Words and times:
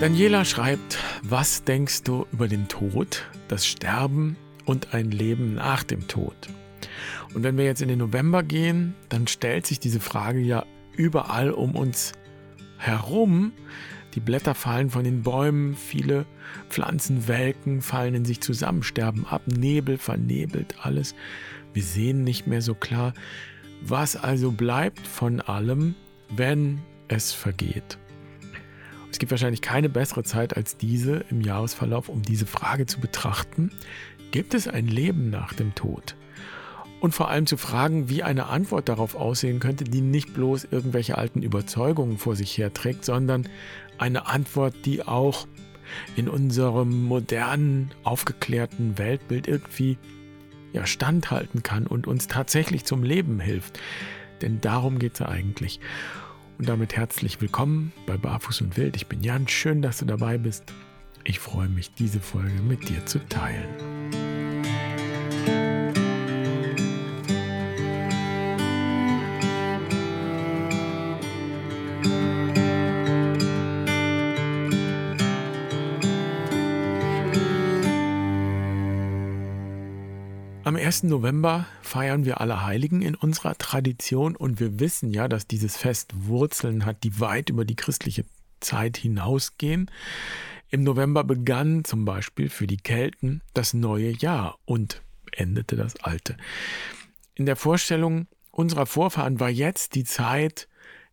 Daniela 0.00 0.44
schreibt, 0.44 0.96
was 1.24 1.64
denkst 1.64 2.04
du 2.04 2.24
über 2.30 2.46
den 2.46 2.68
Tod, 2.68 3.24
das 3.48 3.66
Sterben 3.66 4.36
und 4.64 4.94
ein 4.94 5.10
Leben 5.10 5.54
nach 5.54 5.82
dem 5.82 6.06
Tod? 6.06 6.36
Und 7.34 7.42
wenn 7.42 7.58
wir 7.58 7.64
jetzt 7.64 7.82
in 7.82 7.88
den 7.88 7.98
November 7.98 8.44
gehen, 8.44 8.94
dann 9.08 9.26
stellt 9.26 9.66
sich 9.66 9.80
diese 9.80 9.98
Frage 9.98 10.38
ja 10.38 10.64
überall 10.96 11.50
um 11.50 11.74
uns 11.74 12.12
herum. 12.76 13.50
Die 14.14 14.20
Blätter 14.20 14.54
fallen 14.54 14.90
von 14.90 15.02
den 15.02 15.24
Bäumen, 15.24 15.74
viele 15.74 16.26
Pflanzen 16.68 17.26
welken, 17.26 17.82
fallen 17.82 18.14
in 18.14 18.24
sich 18.24 18.40
zusammen, 18.40 18.84
sterben 18.84 19.26
ab, 19.26 19.42
Nebel 19.46 19.98
vernebelt 19.98 20.76
alles. 20.80 21.16
Wir 21.72 21.82
sehen 21.82 22.22
nicht 22.22 22.46
mehr 22.46 22.62
so 22.62 22.76
klar. 22.76 23.14
Was 23.82 24.14
also 24.14 24.52
bleibt 24.52 25.04
von 25.04 25.40
allem, 25.40 25.96
wenn 26.30 26.82
es 27.08 27.32
vergeht? 27.32 27.98
Es 29.10 29.18
gibt 29.18 29.30
wahrscheinlich 29.30 29.62
keine 29.62 29.88
bessere 29.88 30.22
Zeit 30.22 30.56
als 30.56 30.76
diese 30.76 31.24
im 31.30 31.40
Jahresverlauf, 31.40 32.08
um 32.08 32.22
diese 32.22 32.46
Frage 32.46 32.86
zu 32.86 33.00
betrachten. 33.00 33.70
Gibt 34.30 34.54
es 34.54 34.68
ein 34.68 34.86
Leben 34.86 35.30
nach 35.30 35.54
dem 35.54 35.74
Tod? 35.74 36.16
Und 37.00 37.14
vor 37.14 37.28
allem 37.28 37.46
zu 37.46 37.56
fragen, 37.56 38.08
wie 38.08 38.22
eine 38.22 38.46
Antwort 38.46 38.88
darauf 38.88 39.14
aussehen 39.14 39.60
könnte, 39.60 39.84
die 39.84 40.00
nicht 40.00 40.34
bloß 40.34 40.68
irgendwelche 40.70 41.16
alten 41.16 41.42
Überzeugungen 41.42 42.18
vor 42.18 42.34
sich 42.34 42.58
herträgt, 42.58 43.04
sondern 43.04 43.48
eine 43.98 44.26
Antwort, 44.26 44.74
die 44.84 45.06
auch 45.06 45.46
in 46.16 46.28
unserem 46.28 47.04
modernen, 47.04 47.90
aufgeklärten 48.02 48.98
Weltbild 48.98 49.46
irgendwie 49.46 49.96
ja, 50.72 50.86
standhalten 50.86 51.62
kann 51.62 51.86
und 51.86 52.06
uns 52.06 52.26
tatsächlich 52.26 52.84
zum 52.84 53.02
Leben 53.02 53.40
hilft. 53.40 53.78
Denn 54.42 54.60
darum 54.60 54.98
geht 54.98 55.14
es 55.14 55.18
ja 55.20 55.28
eigentlich. 55.28 55.80
Und 56.58 56.68
damit 56.68 56.96
herzlich 56.96 57.40
willkommen 57.40 57.92
bei 58.04 58.16
Barfuß 58.16 58.62
und 58.62 58.76
Wild. 58.76 58.96
Ich 58.96 59.06
bin 59.06 59.22
Jan, 59.22 59.46
schön, 59.46 59.80
dass 59.80 59.98
du 59.98 60.06
dabei 60.06 60.38
bist. 60.38 60.64
Ich 61.22 61.38
freue 61.38 61.68
mich, 61.68 61.94
diese 61.94 62.18
Folge 62.18 62.60
mit 62.62 62.88
dir 62.88 63.06
zu 63.06 63.20
teilen. 63.28 63.68
1. 80.88 81.02
November 81.02 81.66
feiern 81.82 82.24
wir 82.24 82.40
Allerheiligen 82.40 83.02
in 83.02 83.14
unserer 83.14 83.58
Tradition 83.58 84.34
und 84.34 84.58
wir 84.58 84.80
wissen 84.80 85.10
ja, 85.10 85.28
dass 85.28 85.46
dieses 85.46 85.76
Fest 85.76 86.12
Wurzeln 86.16 86.86
hat, 86.86 87.04
die 87.04 87.20
weit 87.20 87.50
über 87.50 87.66
die 87.66 87.76
christliche 87.76 88.24
Zeit 88.60 88.96
hinausgehen. 88.96 89.90
Im 90.70 90.84
November 90.84 91.24
begann 91.24 91.84
zum 91.84 92.06
Beispiel 92.06 92.48
für 92.48 92.66
die 92.66 92.78
Kelten 92.78 93.42
das 93.52 93.74
neue 93.74 94.12
Jahr 94.12 94.58
und 94.64 95.02
endete 95.32 95.76
das 95.76 96.02
alte. 96.02 96.38
In 97.34 97.44
der 97.44 97.56
Vorstellung 97.56 98.26
unserer 98.50 98.86
Vorfahren 98.86 99.40
war 99.40 99.50
jetzt 99.50 99.94
die 99.94 100.04
Zeit, 100.04 100.68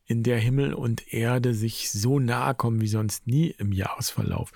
in 0.06 0.24
der 0.24 0.38
Himmel 0.38 0.74
und 0.74 1.14
Erde 1.14 1.54
sich 1.54 1.92
so 1.92 2.20
nahe 2.20 2.54
kommen 2.54 2.82
wie 2.82 2.88
sonst 2.88 3.28
nie 3.28 3.50
im 3.58 3.72
Jahresverlauf. 3.72 4.52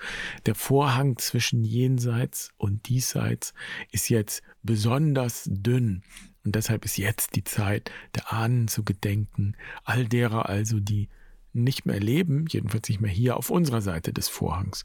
Der 0.46 0.54
Vorhang 0.54 1.18
zwischen 1.18 1.64
jenseits 1.64 2.50
und 2.56 2.88
diesseits 2.88 3.52
ist 3.90 4.08
jetzt 4.08 4.42
besonders 4.62 5.44
dünn. 5.46 6.02
Und 6.44 6.54
deshalb 6.54 6.84
ist 6.84 6.96
jetzt 6.96 7.36
die 7.36 7.44
Zeit, 7.44 7.90
der 8.14 8.32
Ahnen 8.32 8.68
zu 8.68 8.84
gedenken, 8.84 9.56
all 9.84 10.06
derer 10.06 10.48
also, 10.48 10.80
die 10.80 11.08
nicht 11.52 11.84
mehr 11.84 12.00
leben, 12.00 12.46
jedenfalls 12.48 12.88
nicht 12.88 13.00
mehr 13.00 13.10
hier 13.10 13.36
auf 13.36 13.50
unserer 13.50 13.80
Seite 13.80 14.12
des 14.12 14.28
Vorhangs. 14.28 14.84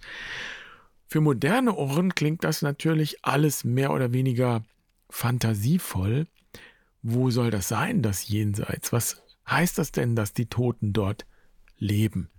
Für 1.08 1.22
moderne 1.22 1.76
Ohren 1.76 2.16
klingt 2.16 2.44
das 2.44 2.62
natürlich 2.62 3.24
alles 3.24 3.64
mehr 3.64 3.92
oder 3.92 4.12
weniger 4.12 4.64
fantasievoll. 5.10 6.26
Wo 7.04 7.30
soll 7.30 7.52
das 7.52 7.68
sein, 7.68 8.02
das 8.02 8.28
Jenseits? 8.28 8.92
Was 8.92 9.22
heißt 9.50 9.78
das 9.78 9.92
denn, 9.92 10.16
dass 10.16 10.34
die 10.34 10.48
Toten 10.48 10.94
dort 10.94 11.26
leben? 11.78 12.30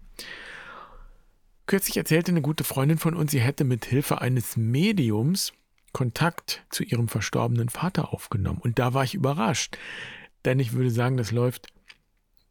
Kürzlich 1.67 1.97
erzählte 1.97 2.31
eine 2.31 2.43
gute 2.43 2.65
Freundin 2.65 2.99
von 2.99 3.15
uns, 3.15 3.33
sie 3.33 3.41
hätte 3.41 3.65
mit 3.65 3.84
Hilfe 3.84 4.21
eines 4.21 4.56
Mediums 4.56 5.53
Kontakt 5.93 6.65
zu 6.69 6.84
ihrem 6.84 7.09
verstorbenen 7.09 7.71
Vater 7.71 8.12
aufgenommen. 8.12 8.61
Und 8.61 8.78
da 8.78 8.94
war 8.94 9.03
ich 9.03 9.15
überrascht, 9.15 9.78
denn 10.44 10.61
ich 10.61 10.75
würde 10.75 10.91
sagen, 10.91 11.17
das 11.17 11.33
läuft 11.33 11.69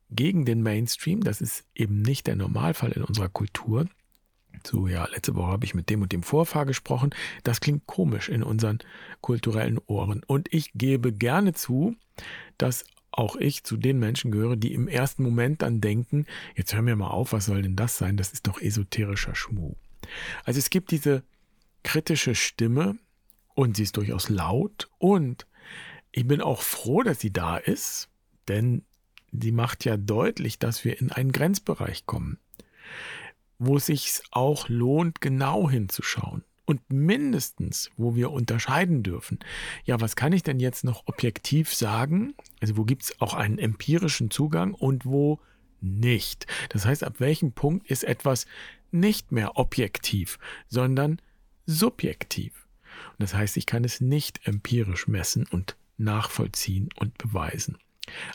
gegen 0.09 0.45
den 0.45 0.63
Mainstream. 0.63 1.23
Das 1.23 1.41
ist 1.41 1.63
eben 1.75 2.01
nicht 2.01 2.27
der 2.27 2.35
Normalfall 2.35 2.91
in 2.91 3.03
unserer 3.03 3.29
Kultur. 3.29 3.87
So, 4.65 4.87
ja, 4.87 5.05
letzte 5.05 5.35
Woche 5.35 5.51
habe 5.51 5.65
ich 5.65 5.75
mit 5.75 5.89
dem 5.89 6.01
und 6.01 6.11
dem 6.11 6.23
Vorfahr 6.23 6.65
gesprochen. 6.65 7.11
Das 7.43 7.61
klingt 7.61 7.85
komisch 7.85 8.29
in 8.29 8.41
unseren 8.41 8.79
kulturellen 9.21 9.79
Ohren. 9.85 10.23
Und 10.25 10.51
ich 10.51 10.71
gebe 10.73 11.13
gerne 11.13 11.53
zu, 11.53 11.95
dass 12.57 12.85
auch 13.17 13.37
ich 13.37 13.63
zu 13.63 13.77
den 13.77 13.97
Menschen 13.97 14.31
gehöre, 14.31 14.57
die 14.57 14.73
im 14.73 14.87
ersten 14.87 15.23
Moment 15.23 15.61
dann 15.61 15.79
denken, 15.79 16.25
jetzt 16.55 16.73
hör 16.73 16.81
mir 16.81 16.95
mal 16.95 17.09
auf, 17.09 17.31
was 17.31 17.45
soll 17.45 17.61
denn 17.61 17.75
das 17.75 17.97
sein? 17.97 18.17
Das 18.17 18.33
ist 18.33 18.47
doch 18.47 18.59
esoterischer 18.61 19.35
Schmuh. 19.35 19.75
Also 20.43 20.59
es 20.59 20.69
gibt 20.69 20.91
diese 20.91 21.23
kritische 21.83 22.35
Stimme 22.35 22.97
und 23.53 23.77
sie 23.77 23.83
ist 23.83 23.95
durchaus 23.95 24.29
laut 24.29 24.89
und 24.97 25.47
ich 26.11 26.27
bin 26.27 26.41
auch 26.41 26.61
froh, 26.61 27.03
dass 27.03 27.19
sie 27.19 27.31
da 27.31 27.57
ist, 27.57 28.09
denn 28.47 28.83
sie 29.31 29.51
macht 29.51 29.85
ja 29.85 29.97
deutlich, 29.97 30.59
dass 30.59 30.83
wir 30.83 30.99
in 30.99 31.11
einen 31.11 31.31
Grenzbereich 31.31 32.05
kommen, 32.05 32.37
wo 33.59 33.77
es 33.77 33.85
sich 33.85 34.21
auch 34.31 34.67
lohnt, 34.67 35.21
genau 35.21 35.69
hinzuschauen. 35.69 36.43
Und 36.65 36.81
mindestens, 36.91 37.91
wo 37.95 38.15
wir 38.15 38.31
unterscheiden 38.31 39.03
dürfen, 39.03 39.39
ja, 39.83 40.01
was 40.01 40.15
kann 40.15 40.33
ich 40.33 40.41
denn 40.41 40.59
jetzt 40.59 40.83
noch 40.83 41.03
objektiv 41.05 41.73
sagen? 41.73 42.33
Also 42.59 42.75
wo 42.75 42.83
gibt 42.83 43.03
es 43.03 43.21
auch 43.21 43.35
einen 43.35 43.59
empirischen 43.59 44.31
Zugang 44.31 44.73
und 44.73 45.05
wo 45.05 45.39
nicht? 45.79 46.47
Das 46.69 46.85
heißt, 46.85 47.03
ab 47.03 47.19
welchem 47.19 47.51
Punkt 47.51 47.89
ist 47.89 48.03
etwas 48.03 48.47
nicht 48.91 49.31
mehr 49.31 49.57
objektiv, 49.57 50.39
sondern 50.67 51.21
subjektiv? 51.67 52.67
Und 53.11 53.23
das 53.23 53.35
heißt, 53.35 53.57
ich 53.57 53.67
kann 53.67 53.83
es 53.83 54.01
nicht 54.01 54.47
empirisch 54.47 55.07
messen 55.07 55.45
und 55.47 55.75
nachvollziehen 55.97 56.89
und 56.95 57.17
beweisen. 57.17 57.77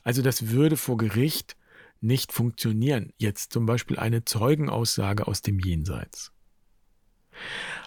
Also 0.05 0.23
das 0.23 0.49
würde 0.49 0.77
vor 0.77 0.97
Gericht 0.97 1.57
nicht 2.01 2.33
funktionieren. 2.33 3.13
Jetzt 3.19 3.53
zum 3.53 3.67
Beispiel 3.67 3.99
eine 3.99 4.25
Zeugenaussage 4.25 5.27
aus 5.27 5.43
dem 5.43 5.59
Jenseits. 5.59 6.33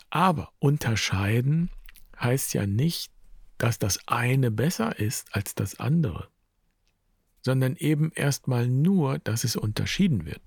Aber 0.10 0.52
unterscheiden 0.60 1.70
heißt 2.20 2.54
ja 2.54 2.66
nicht, 2.66 3.12
dass 3.58 3.80
das 3.80 4.08
eine 4.08 4.52
besser 4.52 5.00
ist 5.00 5.34
als 5.36 5.56
das 5.56 5.80
andere, 5.80 6.30
sondern 7.42 7.76
eben 7.76 8.12
erstmal 8.14 8.68
nur, 8.68 9.20
dass 9.20 9.44
es 9.44 9.56
unterschieden 9.56 10.26
wird. 10.26 10.42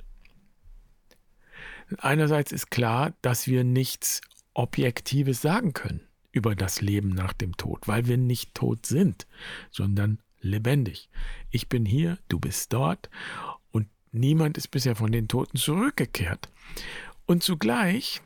Einerseits 1.99 2.53
ist 2.53 2.71
klar, 2.71 3.15
dass 3.23 3.47
wir 3.47 3.65
nichts 3.65 4.21
Objektives 4.55 5.41
sagen 5.41 5.73
können 5.73 6.01
über 6.33 6.55
das 6.55 6.81
Leben 6.81 7.11
nach 7.11 7.33
dem 7.33 7.57
Tod, 7.57 7.89
weil 7.89 8.07
wir 8.07 8.19
nicht 8.19 8.55
tot 8.55 8.87
sind, 8.87 9.27
sondern 9.71 10.19
lebendig. 10.41 11.09
Ich 11.51 11.69
bin 11.69 11.87
hier, 11.87 12.19
du 12.29 12.39
bist 12.39 12.73
dort 12.73 13.09
und 13.71 13.89
niemand 14.13 14.59
ist 14.59 14.69
bisher 14.69 14.97
von 14.97 15.13
den 15.13 15.29
Toten 15.29 15.57
zurückgekehrt. 15.57 16.51
Und 17.25 17.43
zugleich 17.43 18.21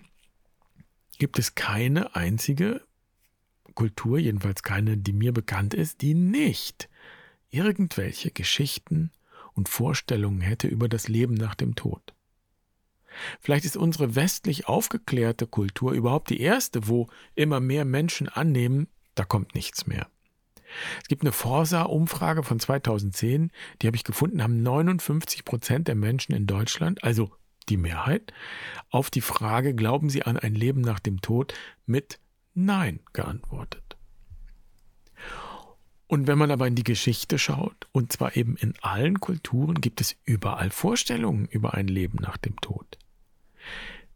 gibt 1.20 1.38
es 1.38 1.54
keine 1.54 2.16
einzige 2.16 2.82
Kultur, 3.74 4.18
jedenfalls 4.18 4.64
keine, 4.64 4.96
die 4.96 5.12
mir 5.12 5.32
bekannt 5.32 5.74
ist, 5.74 6.02
die 6.02 6.14
nicht 6.14 6.88
irgendwelche 7.50 8.30
Geschichten 8.32 9.12
und 9.52 9.68
Vorstellungen 9.68 10.40
hätte 10.40 10.66
über 10.66 10.88
das 10.88 11.08
Leben 11.08 11.34
nach 11.34 11.54
dem 11.54 11.76
Tod. 11.76 12.14
Vielleicht 13.38 13.64
ist 13.64 13.76
unsere 13.76 14.14
westlich 14.14 14.66
aufgeklärte 14.66 15.46
Kultur 15.46 15.92
überhaupt 15.92 16.30
die 16.30 16.40
erste, 16.40 16.88
wo 16.88 17.08
immer 17.34 17.60
mehr 17.60 17.84
Menschen 17.84 18.28
annehmen, 18.28 18.88
da 19.14 19.24
kommt 19.24 19.54
nichts 19.54 19.86
mehr. 19.86 20.08
Es 21.02 21.08
gibt 21.08 21.22
eine 21.22 21.32
Forsa-Umfrage 21.32 22.44
von 22.44 22.60
2010, 22.60 23.50
die 23.82 23.86
habe 23.88 23.96
ich 23.96 24.04
gefunden, 24.04 24.42
haben 24.42 24.62
59 24.62 25.44
Prozent 25.44 25.88
der 25.88 25.96
Menschen 25.96 26.34
in 26.34 26.46
Deutschland, 26.46 27.04
also 27.04 27.32
die 27.70 27.76
Mehrheit, 27.76 28.32
auf 28.90 29.10
die 29.10 29.20
Frage, 29.20 29.74
glauben 29.74 30.10
Sie 30.10 30.24
an 30.24 30.36
ein 30.36 30.54
Leben 30.54 30.80
nach 30.80 30.98
dem 30.98 31.20
Tod, 31.20 31.54
mit 31.86 32.18
Nein 32.54 33.00
geantwortet. 33.12 33.96
Und 36.10 36.26
wenn 36.26 36.38
man 36.38 36.50
aber 36.50 36.66
in 36.66 36.74
die 36.74 36.82
Geschichte 36.82 37.38
schaut, 37.38 37.86
und 37.92 38.10
zwar 38.10 38.36
eben 38.36 38.56
in 38.56 38.74
allen 38.82 39.20
Kulturen, 39.20 39.80
gibt 39.80 40.00
es 40.00 40.16
überall 40.24 40.70
Vorstellungen 40.70 41.46
über 41.46 41.74
ein 41.74 41.86
Leben 41.86 42.18
nach 42.20 42.36
dem 42.36 42.60
Tod. 42.60 42.98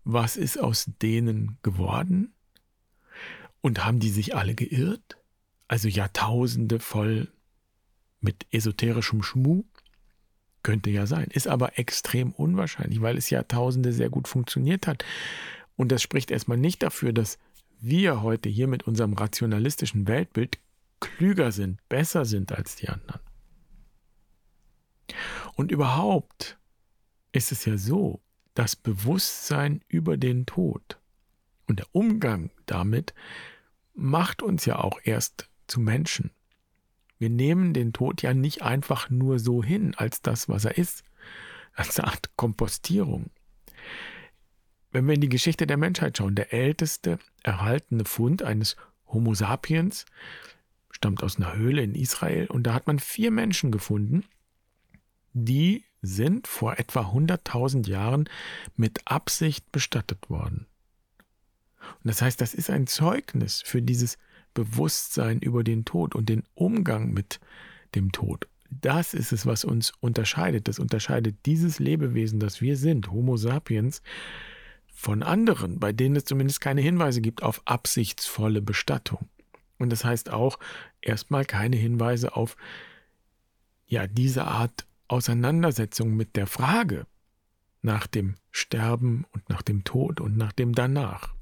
Was 0.02 0.36
ist 0.36 0.58
aus 0.58 0.90
denen 1.00 1.56
geworden? 1.62 2.34
Und 3.60 3.84
haben 3.84 4.00
die 4.00 4.10
sich 4.10 4.34
alle 4.34 4.56
geirrt? 4.56 5.18
Also 5.68 5.86
Jahrtausende 5.86 6.80
voll 6.80 7.32
mit 8.20 8.44
esoterischem 8.50 9.22
Schmuh? 9.22 9.64
Könnte 10.64 10.90
ja 10.90 11.06
sein, 11.06 11.28
ist 11.31 11.46
aber 11.46 11.78
extrem 11.78 12.32
unwahrscheinlich, 12.32 13.00
weil 13.00 13.16
es 13.16 13.31
Jahrtausende 13.31 13.93
sehr 13.93 14.11
gut 14.11 14.26
funktioniert 14.26 14.88
hat. 14.88 15.05
Und 15.76 15.93
das 15.93 16.02
spricht 16.02 16.32
erstmal 16.32 16.58
nicht 16.58 16.82
dafür, 16.82 17.12
dass 17.12 17.38
wir 17.81 18.22
heute 18.22 18.49
hier 18.49 18.66
mit 18.66 18.84
unserem 18.84 19.12
rationalistischen 19.12 20.08
Weltbild 20.08 20.58
klüger 21.00 21.52
sind, 21.52 21.87
besser 21.88 22.25
sind 22.25 22.50
als 22.50 22.76
die 22.76 22.88
anderen. 22.88 23.20
Und 25.55 25.70
überhaupt 25.70 26.58
ist 27.32 27.52
es 27.52 27.66
ja 27.66 27.76
so, 27.76 28.22
das 28.55 28.75
Bewusstsein 28.75 29.82
über 29.87 30.16
den 30.16 30.46
Tod 30.46 30.99
und 31.66 31.81
der 31.81 31.87
Umgang 31.93 32.50
damit 32.66 33.12
macht 33.94 34.43
uns 34.43 34.64
ja 34.64 34.78
auch 34.78 34.99
erst 35.05 35.50
zu 35.66 35.81
Menschen. 35.81 36.31
Wir 37.25 37.31
nehmen 37.31 37.73
den 37.73 37.94
Tod 37.94 38.21
ja 38.21 38.35
nicht 38.35 38.61
einfach 38.61 39.09
nur 39.09 39.38
so 39.38 39.65
hin 39.65 39.94
als 39.94 40.21
das, 40.21 40.47
was 40.50 40.67
er 40.67 40.76
ist, 40.76 41.05
als 41.73 41.99
eine 41.99 42.09
Art 42.09 42.37
Kompostierung. 42.37 43.31
Wenn 44.93 45.06
wir 45.06 45.15
in 45.15 45.23
die 45.23 45.31
Geschichte 45.31 45.67
der 45.67 45.79
Menschheit 45.79 46.19
schauen, 46.19 46.35
der 46.35 46.53
älteste 46.53 47.19
erhaltene 47.43 48.05
Fund 48.05 48.43
eines 48.43 48.76
Homo 49.06 49.32
sapiens 49.32 50.05
stammt 50.91 51.23
aus 51.23 51.38
einer 51.38 51.56
Höhle 51.56 51.81
in 51.82 51.94
Israel 51.94 52.47
und 52.49 52.65
da 52.65 52.75
hat 52.75 52.87
man 52.87 52.99
vier 52.99 53.31
Menschen 53.31 53.73
gefunden, 53.73 54.26
die 55.32 55.87
sind 56.03 56.47
vor 56.47 56.79
etwa 56.79 57.11
100.000 57.11 57.88
Jahren 57.88 58.29
mit 58.76 59.00
Absicht 59.06 59.73
bestattet 59.73 60.29
worden. 60.29 60.67
Und 61.81 62.05
das 62.05 62.21
heißt, 62.21 62.38
das 62.38 62.53
ist 62.53 62.69
ein 62.69 62.87
Zeugnis 62.87 63.62
für 63.65 63.81
dieses 63.81 64.19
Bewusstsein 64.54 65.40
über 65.40 65.64
den 65.64 65.84
Tod 65.84 66.14
und 66.14 66.28
den 66.28 66.44
Umgang 66.54 67.12
mit 67.12 67.40
dem 67.94 68.12
Tod. 68.12 68.48
Das 68.70 69.14
ist 69.14 69.32
es, 69.32 69.46
was 69.46 69.64
uns 69.64 69.92
unterscheidet. 70.00 70.68
Das 70.68 70.78
unterscheidet 70.78 71.36
dieses 71.46 71.78
Lebewesen, 71.78 72.40
das 72.40 72.60
wir 72.60 72.76
sind, 72.76 73.10
Homo 73.10 73.36
sapiens, 73.36 74.02
von 74.92 75.22
anderen, 75.22 75.80
bei 75.80 75.92
denen 75.92 76.16
es 76.16 76.24
zumindest 76.24 76.60
keine 76.60 76.80
Hinweise 76.80 77.20
gibt 77.20 77.42
auf 77.42 77.62
absichtsvolle 77.66 78.62
Bestattung. 78.62 79.28
Und 79.78 79.90
das 79.90 80.04
heißt 80.04 80.30
auch 80.30 80.58
erstmal 81.02 81.44
keine 81.44 81.76
Hinweise 81.76 82.36
auf 82.36 82.56
ja, 83.86 84.06
diese 84.06 84.44
Art 84.44 84.86
Auseinandersetzung 85.08 86.14
mit 86.14 86.36
der 86.36 86.46
Frage 86.46 87.06
nach 87.82 88.06
dem 88.06 88.36
Sterben 88.50 89.26
und 89.32 89.48
nach 89.50 89.62
dem 89.62 89.84
Tod 89.84 90.20
und 90.20 90.36
nach 90.36 90.52
dem 90.52 90.74
Danach. 90.74 91.34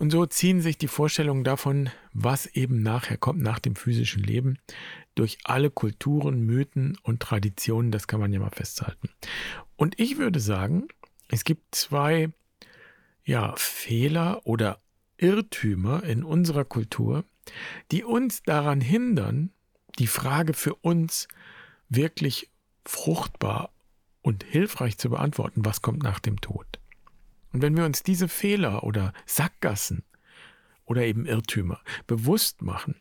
Und 0.00 0.08
so 0.08 0.24
ziehen 0.24 0.62
sich 0.62 0.78
die 0.78 0.88
Vorstellungen 0.88 1.44
davon, 1.44 1.90
was 2.14 2.46
eben 2.46 2.82
nachher 2.82 3.18
kommt, 3.18 3.42
nach 3.42 3.58
dem 3.58 3.76
physischen 3.76 4.22
Leben, 4.22 4.56
durch 5.14 5.36
alle 5.44 5.70
Kulturen, 5.70 6.40
Mythen 6.40 6.96
und 7.02 7.20
Traditionen, 7.20 7.90
das 7.90 8.08
kann 8.08 8.18
man 8.18 8.32
ja 8.32 8.40
mal 8.40 8.48
festhalten. 8.48 9.10
Und 9.76 10.00
ich 10.00 10.16
würde 10.16 10.40
sagen, 10.40 10.88
es 11.28 11.44
gibt 11.44 11.74
zwei 11.74 12.30
ja, 13.24 13.54
Fehler 13.58 14.40
oder 14.46 14.80
Irrtümer 15.18 16.02
in 16.02 16.24
unserer 16.24 16.64
Kultur, 16.64 17.24
die 17.92 18.02
uns 18.02 18.42
daran 18.42 18.80
hindern, 18.80 19.50
die 19.98 20.06
Frage 20.06 20.54
für 20.54 20.76
uns 20.76 21.28
wirklich 21.90 22.48
fruchtbar 22.86 23.70
und 24.22 24.44
hilfreich 24.44 24.96
zu 24.96 25.10
beantworten, 25.10 25.62
was 25.66 25.82
kommt 25.82 26.02
nach 26.02 26.20
dem 26.20 26.40
Tod. 26.40 26.79
Und 27.52 27.62
wenn 27.62 27.76
wir 27.76 27.84
uns 27.84 28.02
diese 28.02 28.28
Fehler 28.28 28.84
oder 28.84 29.12
Sackgassen 29.26 30.04
oder 30.84 31.02
eben 31.04 31.26
Irrtümer 31.26 31.80
bewusst 32.06 32.62
machen, 32.62 32.96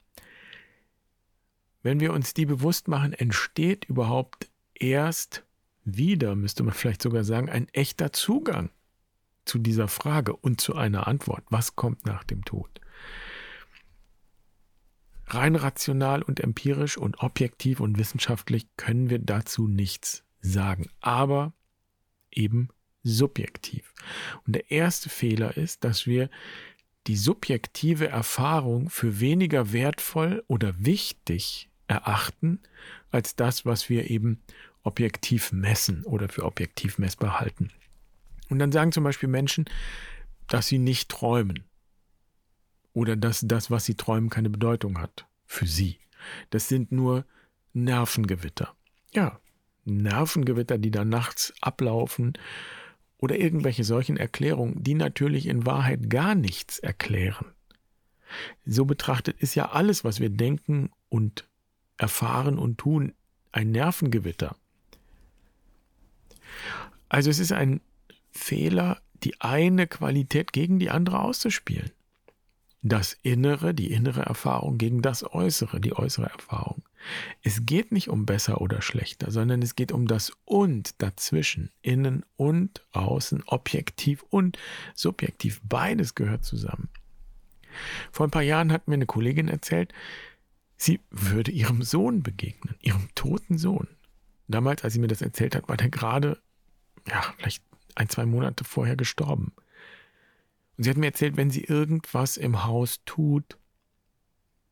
wenn 1.82 2.00
wir 2.00 2.14
uns 2.14 2.34
die 2.34 2.46
bewusst 2.46 2.88
machen, 2.88 3.14
entsteht 3.14 3.86
überhaupt 3.86 4.50
erst 4.74 5.46
wieder, 5.86 6.36
müsste 6.36 6.64
man 6.64 6.74
vielleicht 6.74 7.02
sogar 7.02 7.24
sagen, 7.24 7.50
ein 7.50 7.68
echter 7.70 8.12
Zugang 8.12 8.70
zu 9.46 9.60
dieser 9.60 9.88
Frage 9.88 10.36
und 10.36 10.62
zu 10.62 10.76
einer 10.76 11.08
Antwort. 11.08 11.44
Was 11.50 11.76
kommt 11.76 12.06
nach 12.06 12.24
dem 12.24 12.44
Tod? 12.44 12.82
Rein 15.28 15.56
rational 15.56 16.22
und 16.24 16.40
empirisch 16.40 16.98
und 16.98 17.22
objektiv 17.22 17.80
und 17.80 17.98
wissenschaftlich 17.98 18.68
können 18.78 19.10
wir 19.10 19.20
dazu 19.20 19.68
nichts 19.68 20.24
sagen, 20.42 20.90
aber 21.02 21.54
eben 22.32 22.70
subjektiv. 23.04 23.94
Und 24.46 24.56
der 24.56 24.72
erste 24.72 25.10
Fehler 25.10 25.58
ist, 25.58 25.84
dass 25.84 26.06
wir 26.06 26.30
die 27.08 27.18
subjektive 27.18 28.08
Erfahrung 28.08 28.90
für 28.90 29.20
weniger 29.20 29.72
wertvoll 29.72 30.44
oder 30.48 30.74
wichtig 30.78 31.70
erachten 31.88 32.60
als 33.10 33.36
das, 33.36 33.66
was 33.66 33.90
wir 33.90 34.10
eben 34.10 34.42
objektiv 34.84 35.52
messen 35.52 36.04
oder 36.06 36.30
für 36.30 36.44
objektiv 36.44 36.98
messbar 37.00 37.40
halten. 37.40 37.72
Und 38.50 38.60
dann 38.60 38.72
sagen 38.72 38.92
zum 38.92 39.04
Beispiel 39.04 39.30
Menschen, 39.30 39.66
dass 40.48 40.68
sie 40.68 40.80
nicht 40.80 41.10
träumen 41.10 41.64
oder 42.94 43.16
dass 43.16 43.42
das, 43.46 43.70
was 43.72 43.86
sie 43.86 43.96
träumen, 43.96 44.30
keine 44.30 44.50
Bedeutung 44.50 45.00
hat 45.00 45.28
für 45.46 45.68
sie. 45.68 46.00
Das 46.50 46.68
sind 46.68 46.92
nur 46.92 47.26
Nervengewitter. 47.74 48.76
Ja, 49.14 49.40
Nervengewitter, 49.86 50.78
die 50.78 50.92
da 50.92 51.06
nachts 51.06 51.54
ablaufen 51.62 52.34
oder 53.20 53.38
irgendwelche 53.38 53.84
solchen 53.84 54.18
Erklärungen, 54.18 54.82
die 54.82 54.96
natürlich 54.96 55.46
in 55.46 55.66
Wahrheit 55.66 56.10
gar 56.10 56.36
nichts 56.36 56.80
erklären. 56.80 57.46
So 58.66 58.86
betrachtet 58.86 59.40
ist 59.40 59.56
ja 59.56 59.70
alles, 59.72 60.04
was 60.04 60.20
wir 60.20 60.30
denken 60.30 60.92
und 61.10 61.48
erfahren 61.98 62.58
und 62.58 62.78
tun, 62.78 63.14
ein 63.52 63.72
Nervengewitter. 63.72 64.56
Also 67.10 67.30
es 67.30 67.40
ist 67.40 67.52
ein 67.52 67.82
Fehler, 68.32 69.02
die 69.24 69.42
eine 69.42 69.88
Qualität 69.88 70.54
gegen 70.54 70.80
die 70.80 70.90
andere 70.90 71.20
auszuspielen. 71.20 71.92
Das 72.82 73.18
Innere, 73.24 73.74
die 73.74 73.92
innere 73.92 74.22
Erfahrung 74.22 74.78
gegen 74.78 75.02
das 75.02 75.24
Äußere, 75.34 75.82
die 75.82 75.94
äußere 75.94 76.30
Erfahrung. 76.30 76.84
Es 77.42 77.66
geht 77.66 77.92
nicht 77.92 78.10
um 78.10 78.26
besser 78.26 78.62
oder 78.62 78.82
schlechter, 78.82 79.32
sondern 79.32 79.62
es 79.62 79.76
geht 79.76 79.92
um 79.92 80.08
das 80.08 80.32
und 80.46 81.02
dazwischen, 81.02 81.72
innen 81.82 82.26
und 82.36 82.86
außen, 82.92 83.44
objektiv 83.46 84.24
und 84.30 84.58
subjektiv. 84.96 85.62
Beides 85.64 86.16
gehört 86.16 86.44
zusammen. 86.44 86.90
Vor 88.12 88.28
ein 88.28 88.32
paar 88.32 88.42
Jahren 88.42 88.72
hat 88.72 88.88
mir 88.88 88.96
eine 88.96 89.06
Kollegin 89.06 89.48
erzählt, 89.48 89.94
sie 90.76 91.00
würde 91.10 91.52
ihrem 91.52 91.84
Sohn 91.84 92.24
begegnen, 92.24 92.76
ihrem 92.82 93.08
toten 93.16 93.58
Sohn. 93.58 93.88
Damals, 94.48 94.84
als 94.84 94.94
sie 94.94 95.00
mir 95.00 95.08
das 95.08 95.22
erzählt 95.22 95.56
hat, 95.56 95.70
war 95.70 95.78
der 95.78 95.90
gerade, 95.90 96.40
ja, 97.08 97.22
vielleicht 97.38 97.64
ein, 97.96 98.10
zwei 98.10 98.26
Monate 98.26 98.64
vorher 98.64 98.96
gestorben. 98.96 99.54
Und 100.78 100.84
sie 100.84 100.90
hat 100.90 100.98
mir 100.98 101.08
erzählt, 101.08 101.38
wenn 101.38 101.52
sie 101.52 101.64
irgendwas 101.64 102.38
im 102.38 102.66
Haus 102.66 103.02
tut, 103.06 103.59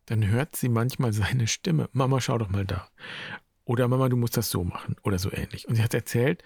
dann 0.07 0.27
hört 0.27 0.55
sie 0.55 0.69
manchmal 0.69 1.13
seine 1.13 1.47
Stimme. 1.47 1.89
Mama, 1.93 2.19
schau 2.19 2.37
doch 2.37 2.49
mal 2.49 2.65
da. 2.65 2.89
Oder 3.65 3.87
Mama, 3.87 4.09
du 4.09 4.17
musst 4.17 4.37
das 4.37 4.49
so 4.49 4.63
machen. 4.63 4.95
Oder 5.03 5.19
so 5.19 5.31
ähnlich. 5.31 5.67
Und 5.67 5.75
sie 5.75 5.83
hat 5.83 5.93
erzählt, 5.93 6.43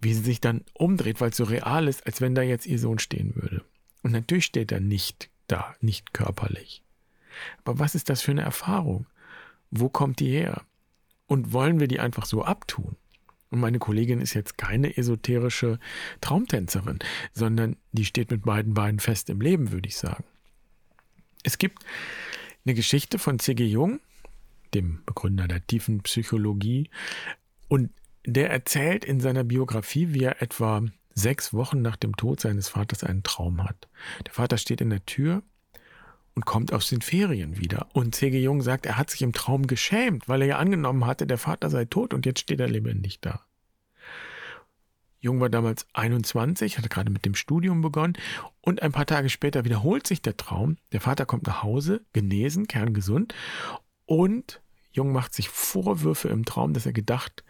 wie 0.00 0.12
sie 0.12 0.22
sich 0.22 0.40
dann 0.40 0.64
umdreht, 0.74 1.20
weil 1.20 1.30
es 1.30 1.36
so 1.36 1.44
real 1.44 1.88
ist, 1.88 2.06
als 2.06 2.20
wenn 2.20 2.34
da 2.34 2.42
jetzt 2.42 2.66
ihr 2.66 2.78
Sohn 2.78 2.98
stehen 2.98 3.34
würde. 3.36 3.64
Und 4.02 4.12
natürlich 4.12 4.46
steht 4.46 4.72
er 4.72 4.80
nicht 4.80 5.30
da, 5.46 5.74
nicht 5.80 6.12
körperlich. 6.12 6.82
Aber 7.64 7.78
was 7.78 7.94
ist 7.94 8.08
das 8.08 8.20
für 8.20 8.32
eine 8.32 8.42
Erfahrung? 8.42 9.06
Wo 9.70 9.88
kommt 9.88 10.18
die 10.20 10.30
her? 10.30 10.62
Und 11.26 11.52
wollen 11.52 11.78
wir 11.78 11.86
die 11.86 12.00
einfach 12.00 12.26
so 12.26 12.42
abtun? 12.42 12.96
Und 13.50 13.60
meine 13.60 13.78
Kollegin 13.78 14.20
ist 14.20 14.34
jetzt 14.34 14.58
keine 14.58 14.96
esoterische 14.96 15.78
Traumtänzerin, 16.20 16.98
sondern 17.32 17.76
die 17.92 18.04
steht 18.04 18.30
mit 18.30 18.42
beiden 18.42 18.74
Beinen 18.74 18.98
fest 18.98 19.30
im 19.30 19.40
Leben, 19.40 19.70
würde 19.70 19.88
ich 19.88 19.96
sagen. 19.96 20.24
Es 21.42 21.58
gibt 21.58 21.84
eine 22.70 22.76
Geschichte 22.76 23.18
von 23.18 23.40
C.G. 23.40 23.66
Jung, 23.66 23.98
dem 24.74 25.02
Begründer 25.04 25.48
der 25.48 25.66
tiefen 25.66 26.02
Psychologie, 26.02 26.88
und 27.66 27.90
der 28.24 28.50
erzählt 28.50 29.04
in 29.04 29.18
seiner 29.18 29.42
Biografie, 29.42 30.14
wie 30.14 30.22
er 30.22 30.40
etwa 30.40 30.84
sechs 31.12 31.52
Wochen 31.52 31.82
nach 31.82 31.96
dem 31.96 32.16
Tod 32.16 32.38
seines 32.38 32.68
Vaters 32.68 33.02
einen 33.02 33.24
Traum 33.24 33.64
hat. 33.64 33.88
Der 34.24 34.34
Vater 34.34 34.56
steht 34.56 34.80
in 34.80 34.90
der 34.90 35.04
Tür 35.04 35.42
und 36.34 36.46
kommt 36.46 36.72
aus 36.72 36.88
den 36.88 37.00
Ferien 37.00 37.58
wieder. 37.58 37.88
Und 37.92 38.14
C.G. 38.14 38.40
Jung 38.40 38.62
sagt, 38.62 38.86
er 38.86 38.96
hat 38.96 39.10
sich 39.10 39.22
im 39.22 39.32
Traum 39.32 39.66
geschämt, 39.66 40.28
weil 40.28 40.42
er 40.42 40.48
ja 40.48 40.58
angenommen 40.58 41.06
hatte, 41.06 41.26
der 41.26 41.38
Vater 41.38 41.70
sei 41.70 41.86
tot 41.86 42.14
und 42.14 42.24
jetzt 42.24 42.38
steht 42.38 42.60
er 42.60 42.68
lebendig 42.68 43.20
da. 43.20 43.44
Jung 45.20 45.40
war 45.40 45.50
damals 45.50 45.86
21, 45.92 46.78
hatte 46.78 46.88
gerade 46.88 47.10
mit 47.10 47.24
dem 47.24 47.34
Studium 47.34 47.82
begonnen 47.82 48.14
und 48.62 48.82
ein 48.82 48.92
paar 48.92 49.06
Tage 49.06 49.28
später 49.28 49.64
wiederholt 49.64 50.06
sich 50.06 50.22
der 50.22 50.36
Traum. 50.36 50.78
Der 50.92 51.00
Vater 51.00 51.26
kommt 51.26 51.46
nach 51.46 51.62
Hause, 51.62 52.00
genesen, 52.12 52.66
kerngesund 52.66 53.34
und 54.06 54.60
Jung 54.92 55.12
macht 55.12 55.34
sich 55.34 55.48
Vorwürfe 55.48 56.28
im 56.28 56.44
Traum, 56.44 56.72
dass 56.72 56.86
er 56.86 56.92
gedacht 56.92 57.44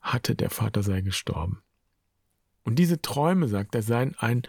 hatte, 0.00 0.34
der 0.34 0.50
Vater 0.50 0.82
sei 0.82 1.00
gestorben. 1.00 1.62
Und 2.62 2.78
diese 2.78 3.00
Träume, 3.00 3.48
sagt 3.48 3.74
er, 3.74 3.82
seien 3.82 4.14
ein 4.18 4.42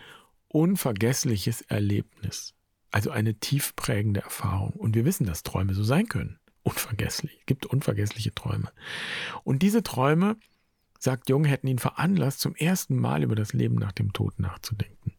unvergessliches 0.47 1.61
Erlebnis, 1.61 2.53
also 2.91 3.11
eine 3.11 3.35
tiefprägende 3.35 4.21
Erfahrung. 4.21 4.71
Und 4.71 4.95
wir 4.95 5.05
wissen, 5.05 5.25
dass 5.25 5.43
Träume 5.43 5.73
so 5.73 5.83
sein 5.83 6.07
können. 6.07 6.39
unvergesslich. 6.63 7.37
Es 7.41 7.45
gibt 7.45 7.67
unvergessliche 7.67 8.33
Träume. 8.33 8.71
Und 9.43 9.61
diese 9.61 9.83
Träume, 9.83 10.37
sagt 11.05 11.29
Jung, 11.29 11.45
hätten 11.45 11.67
ihn 11.67 11.79
veranlasst, 11.79 12.41
zum 12.41 12.55
ersten 12.55 12.97
Mal 12.97 13.23
über 13.23 13.35
das 13.35 13.53
Leben 13.53 13.75
nach 13.75 13.93
dem 13.93 14.11
Tod 14.11 14.37
nachzudenken. 14.39 15.13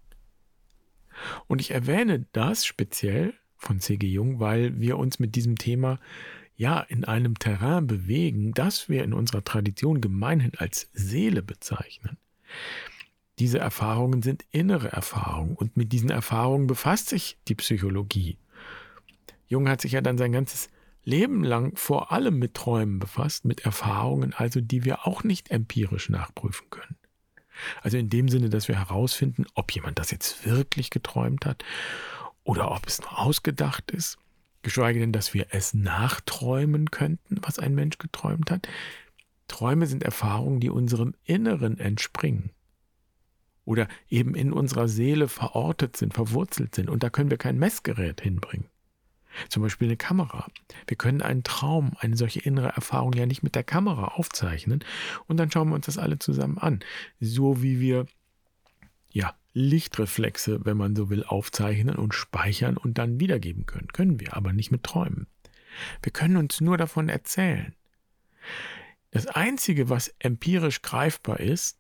Und 1.47 1.63
ich 1.63 1.71
erwähne 1.71 2.27
das 2.33 2.67
speziell 2.67 3.33
von 3.57 3.81
C.G. 3.81 4.07
Jung, 4.07 4.39
weil 4.39 4.79
wir 4.79 4.99
uns 4.99 5.19
mit 5.19 5.35
diesem 5.35 5.57
Thema 5.57 5.99
ja 6.57 6.81
in 6.81 7.05
einem 7.05 7.39
Terrain 7.39 7.87
bewegen, 7.87 8.53
das 8.53 8.89
wir 8.89 9.05
in 9.05 9.15
unserer 9.15 9.45
Tradition 9.45 10.01
gemeinhin 10.01 10.53
als 10.59 10.91
Seele 10.93 11.43
bezeichnen. 11.43 12.19
Diese 13.39 13.59
Erfahrungen 13.59 14.23
sind 14.23 14.45
innere 14.51 14.93
Erfahrungen 14.93 15.57
und 15.57 15.77
mit 15.77 15.93
diesen 15.93 16.11
Erfahrungen 16.11 16.67
befasst 16.67 17.09
sich 17.11 17.39
die 17.49 17.55
Psychologie. 17.55 18.39
Jung 19.47 19.69
hat 19.69 19.83
sich 19.83 19.93
ja 19.93 20.01
dann 20.01 20.19
sein 20.19 20.33
ganzes 20.33 20.69
Leben 21.07 21.45
lang 21.45 21.77
vor 21.77 22.11
allem 22.11 22.39
mit 22.39 22.55
Träumen 22.55 22.99
befasst, 22.99 23.45
mit 23.45 23.61
Erfahrungen, 23.61 24.35
also 24.35 24.61
die 24.61 24.85
wir 24.85 25.07
auch 25.07 25.23
nicht 25.23 25.53
empirisch 25.53 26.11
nachprüfen 26.11 26.69
können. 26.69 26.97
Also 27.81 27.97
in 27.97 28.11
dem 28.11 28.29
Sinne, 28.29 28.51
dass 28.51 28.67
wir 28.67 28.77
herausfinden, 28.77 29.47
ob 29.55 29.71
jemand 29.71 30.01
das 30.01 30.11
jetzt 30.11 30.45
wirklich 30.45 30.91
geträumt 30.91 31.47
hat 31.47 31.65
oder 32.43 32.73
ob 32.73 32.87
es 32.87 33.01
nur 33.01 33.19
ausgedacht 33.19 33.93
ist, 33.93 34.19
geschweige 34.63 34.99
denn, 34.99 35.13
dass 35.13 35.33
wir 35.33 35.47
es 35.51 35.75
nachträumen 35.75 36.91
könnten, 36.91 37.39
was 37.41 37.61
ein 37.61 37.77
Mensch 37.77 37.99
geträumt 37.99 38.51
hat. 38.51 38.69
Träume 39.47 39.87
sind 39.87 40.03
Erfahrungen, 40.03 40.59
die 40.59 40.71
unserem 40.71 41.15
Inneren 41.23 41.79
entspringen 41.79 42.51
oder 43.65 43.87
eben 44.09 44.35
in 44.35 44.53
unserer 44.53 44.89
Seele 44.89 45.29
verortet 45.29 45.97
sind, 45.97 46.15
verwurzelt 46.15 46.75
sind. 46.75 46.91
Und 46.91 47.05
da 47.05 47.11
können 47.11 47.31
wir 47.31 47.39
kein 47.39 47.59
Messgerät 47.59 48.21
hinbringen. 48.21 48.69
Zum 49.49 49.63
Beispiel 49.63 49.89
eine 49.89 49.97
Kamera. 49.97 50.47
Wir 50.87 50.97
können 50.97 51.23
einen 51.23 51.45
Traum, 51.45 51.93
eine 51.99 52.17
solche 52.17 52.41
innere 52.41 52.69
Erfahrung 52.69 53.13
ja 53.13 53.27
nicht 53.27 53.43
mit 53.43 53.55
der 53.55 53.65
Kamera 53.65 54.09
aufzeichnen 54.09 54.85
und 55.27 55.37
dann 55.37 55.51
schauen 55.51 55.69
wir 55.69 55.75
uns 55.75 55.87
das 55.87 55.99
alle 55.99 56.19
zusammen 56.19 56.59
an. 56.59 56.81
So 57.21 57.63
wie 57.63 57.81
wir 57.81 58.07
ja 59.11 59.35
Lichtreflexe, 59.53 60.65
wenn 60.65 60.77
man 60.77 60.95
so 60.95 61.09
will, 61.09 61.25
aufzeichnen 61.25 61.97
und 61.97 62.15
speichern 62.15 62.77
und 62.77 62.99
dann 62.99 63.21
wiedergeben 63.21 63.67
können. 63.67 63.89
Können 63.89 64.21
wir, 64.21 64.37
aber 64.37 64.53
nicht 64.53 64.71
mit 64.71 64.83
Träumen. 64.83 65.27
Wir 66.03 66.13
können 66.13 66.37
uns 66.37 66.61
nur 66.61 66.77
davon 66.77 67.09
erzählen. 67.09 67.75
Das 69.11 69.27
Einzige, 69.27 69.89
was 69.89 70.15
empirisch 70.19 70.83
greifbar 70.83 71.41
ist, 71.41 71.79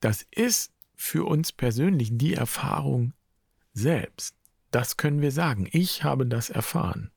das 0.00 0.26
ist 0.30 0.72
für 0.94 1.24
uns 1.24 1.52
persönlich 1.52 2.10
die 2.12 2.34
Erfahrung 2.34 3.14
selbst. 3.72 4.36
Das 4.70 4.96
können 4.96 5.20
wir 5.20 5.32
sagen. 5.32 5.68
Ich 5.72 6.04
habe 6.04 6.26
das 6.26 6.50
erfahren. 6.50 7.10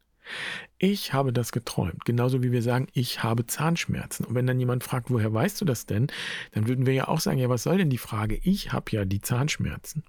Ich 0.77 1.13
habe 1.13 1.33
das 1.33 1.51
geträumt. 1.51 2.05
Genauso 2.05 2.43
wie 2.43 2.51
wir 2.51 2.61
sagen, 2.61 2.87
ich 2.93 3.23
habe 3.23 3.45
Zahnschmerzen. 3.45 4.25
Und 4.25 4.35
wenn 4.35 4.47
dann 4.47 4.59
jemand 4.59 4.83
fragt, 4.83 5.09
woher 5.09 5.33
weißt 5.33 5.59
du 5.61 5.65
das 5.65 5.85
denn? 5.85 6.07
Dann 6.51 6.67
würden 6.67 6.85
wir 6.85 6.93
ja 6.93 7.07
auch 7.07 7.19
sagen, 7.19 7.39
ja, 7.39 7.49
was 7.49 7.63
soll 7.63 7.77
denn 7.77 7.89
die 7.89 7.97
Frage? 7.97 8.39
Ich 8.43 8.71
habe 8.71 8.91
ja 8.91 9.05
die 9.05 9.21
Zahnschmerzen. 9.21 10.03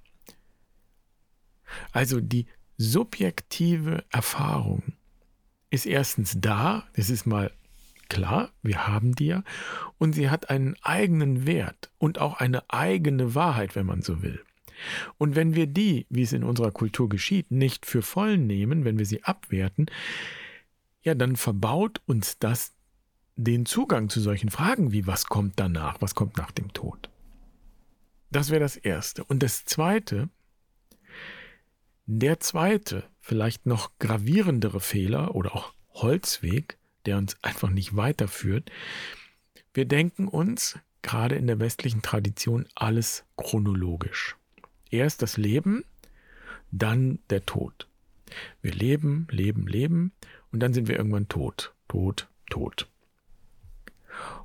Also 1.92 2.20
die 2.20 2.46
subjektive 2.76 4.04
Erfahrung 4.10 4.94
ist 5.70 5.86
erstens 5.86 6.36
da, 6.40 6.84
das 6.94 7.10
ist 7.10 7.26
mal 7.26 7.50
klar, 8.08 8.50
wir 8.62 8.86
haben 8.86 9.14
die 9.14 9.26
ja, 9.26 9.44
und 9.98 10.12
sie 10.12 10.30
hat 10.30 10.50
einen 10.50 10.76
eigenen 10.82 11.46
Wert 11.46 11.90
und 11.98 12.20
auch 12.20 12.34
eine 12.34 12.70
eigene 12.70 13.34
Wahrheit, 13.34 13.74
wenn 13.74 13.86
man 13.86 14.02
so 14.02 14.22
will. 14.22 14.40
Und 15.18 15.36
wenn 15.36 15.54
wir 15.54 15.66
die, 15.66 16.06
wie 16.10 16.22
es 16.22 16.32
in 16.32 16.44
unserer 16.44 16.70
Kultur 16.70 17.08
geschieht, 17.08 17.50
nicht 17.50 17.86
für 17.86 18.02
voll 18.02 18.38
nehmen, 18.38 18.84
wenn 18.84 18.98
wir 18.98 19.06
sie 19.06 19.22
abwerten, 19.24 19.86
ja, 21.02 21.14
dann 21.14 21.36
verbaut 21.36 22.00
uns 22.06 22.38
das 22.38 22.72
den 23.36 23.66
Zugang 23.66 24.08
zu 24.08 24.20
solchen 24.20 24.50
Fragen 24.50 24.92
wie 24.92 25.06
was 25.06 25.26
kommt 25.26 25.54
danach, 25.56 26.00
was 26.00 26.14
kommt 26.14 26.36
nach 26.36 26.52
dem 26.52 26.72
Tod. 26.72 27.10
Das 28.30 28.50
wäre 28.50 28.60
das 28.60 28.76
Erste. 28.76 29.24
Und 29.24 29.42
das 29.42 29.64
Zweite, 29.64 30.28
der 32.06 32.40
zweite, 32.40 33.04
vielleicht 33.20 33.66
noch 33.66 33.98
gravierendere 33.98 34.80
Fehler 34.80 35.34
oder 35.34 35.54
auch 35.54 35.72
Holzweg, 35.90 36.78
der 37.06 37.18
uns 37.18 37.36
einfach 37.42 37.70
nicht 37.70 37.96
weiterführt, 37.96 38.70
wir 39.72 39.84
denken 39.84 40.28
uns, 40.28 40.78
gerade 41.02 41.34
in 41.34 41.46
der 41.46 41.60
westlichen 41.60 42.02
Tradition, 42.02 42.66
alles 42.74 43.24
chronologisch. 43.36 44.36
Erst 44.94 45.22
das 45.22 45.36
Leben, 45.36 45.84
dann 46.70 47.18
der 47.28 47.44
Tod. 47.44 47.88
Wir 48.62 48.72
leben, 48.72 49.26
leben, 49.28 49.66
leben 49.66 50.12
und 50.52 50.60
dann 50.60 50.72
sind 50.72 50.86
wir 50.86 50.96
irgendwann 50.96 51.26
tot, 51.26 51.74
tot, 51.88 52.28
tot. 52.48 52.88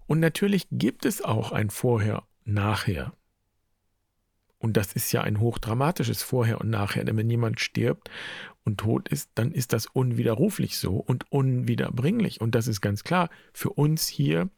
Und 0.07 0.19
natürlich 0.19 0.65
gibt 0.71 1.05
es 1.05 1.23
auch 1.23 1.51
ein 1.51 1.69
Vorher, 1.69 2.23
Nachher. 2.45 3.13
Und 4.57 4.75
das 4.75 4.93
ist 4.93 5.11
ja 5.11 5.21
ein 5.21 5.39
hochdramatisches 5.39 6.23
Vorher 6.23 6.59
und 6.59 6.71
Nachher, 6.71 7.03
denn 7.03 7.15
wenn 7.15 7.29
jemand 7.29 7.59
stirbt 7.59 8.09
und 8.65 8.79
tot 8.79 9.07
ist, 9.07 9.29
dann 9.35 9.51
ist 9.51 9.71
das 9.71 9.85
unwiderruflich 9.85 10.77
so 10.79 10.95
und 10.95 11.31
unwiederbringlich. 11.31 12.41
Und 12.41 12.55
das 12.55 12.65
ist 12.65 12.81
ganz 12.81 13.03
klar 13.03 13.29
für 13.53 13.69
uns 13.69 14.07
hier 14.07 14.49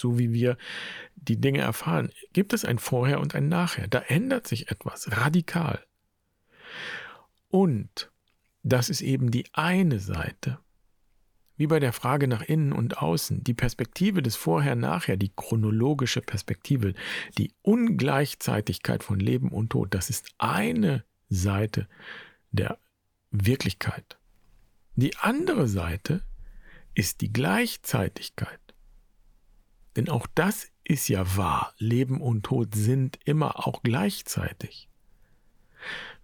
so 0.00 0.18
wie 0.18 0.32
wir 0.32 0.56
die 1.16 1.40
Dinge 1.40 1.60
erfahren, 1.60 2.10
gibt 2.32 2.52
es 2.52 2.64
ein 2.64 2.78
Vorher 2.78 3.20
und 3.20 3.34
ein 3.34 3.48
Nachher. 3.48 3.88
Da 3.88 4.00
ändert 4.00 4.46
sich 4.46 4.70
etwas 4.70 5.10
radikal. 5.10 5.84
Und 7.48 8.10
das 8.62 8.90
ist 8.90 9.00
eben 9.00 9.30
die 9.30 9.46
eine 9.52 9.98
Seite. 9.98 10.58
Wie 11.56 11.66
bei 11.66 11.80
der 11.80 11.92
Frage 11.92 12.28
nach 12.28 12.42
innen 12.42 12.72
und 12.72 12.98
außen, 12.98 13.42
die 13.42 13.54
Perspektive 13.54 14.22
des 14.22 14.36
Vorher-Nachher, 14.36 15.16
die 15.16 15.32
chronologische 15.34 16.20
Perspektive, 16.20 16.94
die 17.36 17.52
Ungleichzeitigkeit 17.62 19.02
von 19.02 19.18
Leben 19.18 19.50
und 19.50 19.70
Tod, 19.70 19.92
das 19.92 20.08
ist 20.08 20.28
eine 20.38 21.04
Seite 21.28 21.88
der 22.52 22.78
Wirklichkeit. 23.30 24.18
Die 24.94 25.16
andere 25.16 25.66
Seite 25.66 26.22
ist 26.94 27.20
die 27.20 27.32
Gleichzeitigkeit. 27.32 28.67
Denn 29.98 30.08
auch 30.08 30.28
das 30.32 30.68
ist 30.84 31.08
ja 31.08 31.36
wahr. 31.36 31.74
Leben 31.78 32.20
und 32.20 32.44
Tod 32.44 32.72
sind 32.72 33.18
immer 33.24 33.66
auch 33.66 33.82
gleichzeitig. 33.82 34.88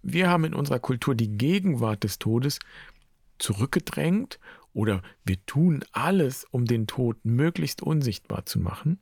Wir 0.01 0.29
haben 0.29 0.45
in 0.45 0.53
unserer 0.53 0.79
Kultur 0.79 1.13
die 1.13 1.37
Gegenwart 1.37 2.05
des 2.05 2.17
Todes 2.17 2.59
zurückgedrängt 3.37 4.39
oder 4.71 5.01
wir 5.25 5.45
tun 5.45 5.83
alles, 5.91 6.45
um 6.45 6.63
den 6.63 6.87
Tod 6.87 7.17
möglichst 7.25 7.81
unsichtbar 7.81 8.45
zu 8.45 8.61
machen. 8.61 9.01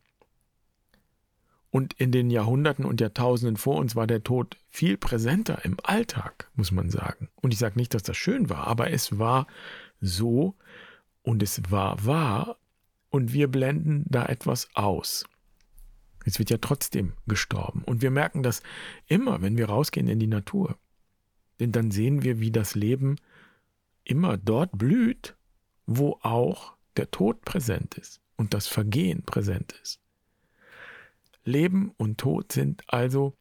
Und 1.69 1.93
in 1.93 2.11
den 2.11 2.31
Jahrhunderten 2.31 2.83
und 2.83 2.99
Jahrtausenden 2.99 3.57
vor 3.57 3.75
uns 3.75 3.95
war 3.95 4.07
der 4.07 4.23
Tod 4.23 4.57
viel 4.69 4.97
präsenter 4.97 5.63
im 5.65 5.77
Alltag, 5.83 6.49
muss 6.55 6.71
man 6.71 6.89
sagen. 6.89 7.29
Und 7.35 7.53
ich 7.53 7.59
sage 7.59 7.77
nicht, 7.77 7.93
dass 7.93 8.01
das 8.01 8.17
schön 8.17 8.49
war, 8.49 8.65
aber 8.65 8.89
es 8.89 9.19
war 9.19 9.45
so 10.01 10.55
und 11.21 11.43
es 11.43 11.61
war 11.69 12.03
wahr 12.03 12.57
und 13.13 13.31
wir 13.31 13.47
blenden 13.47 14.05
da 14.07 14.25
etwas 14.25 14.69
aus. 14.73 15.23
Es 16.25 16.39
wird 16.39 16.49
ja 16.49 16.57
trotzdem 16.57 17.13
gestorben. 17.27 17.83
Und 17.83 18.01
wir 18.01 18.09
merken 18.09 18.41
das 18.41 18.63
immer, 19.05 19.43
wenn 19.43 19.55
wir 19.55 19.69
rausgehen 19.69 20.07
in 20.07 20.17
die 20.17 20.25
Natur. 20.25 20.79
Denn 21.59 21.71
dann 21.71 21.91
sehen 21.91 22.23
wir, 22.23 22.39
wie 22.39 22.49
das 22.49 22.73
Leben 22.73 23.17
immer 24.03 24.37
dort 24.37 24.71
blüht, 24.79 25.35
wo 25.85 26.17
auch 26.23 26.73
der 26.97 27.11
Tod 27.11 27.45
präsent 27.45 27.99
ist 27.99 28.19
und 28.35 28.55
das 28.55 28.65
Vergehen 28.65 29.21
präsent 29.21 29.75
ist. 29.83 30.01
Leben 31.43 31.93
und 31.97 32.17
Tod 32.17 32.51
sind 32.51 32.81
also 32.87 33.37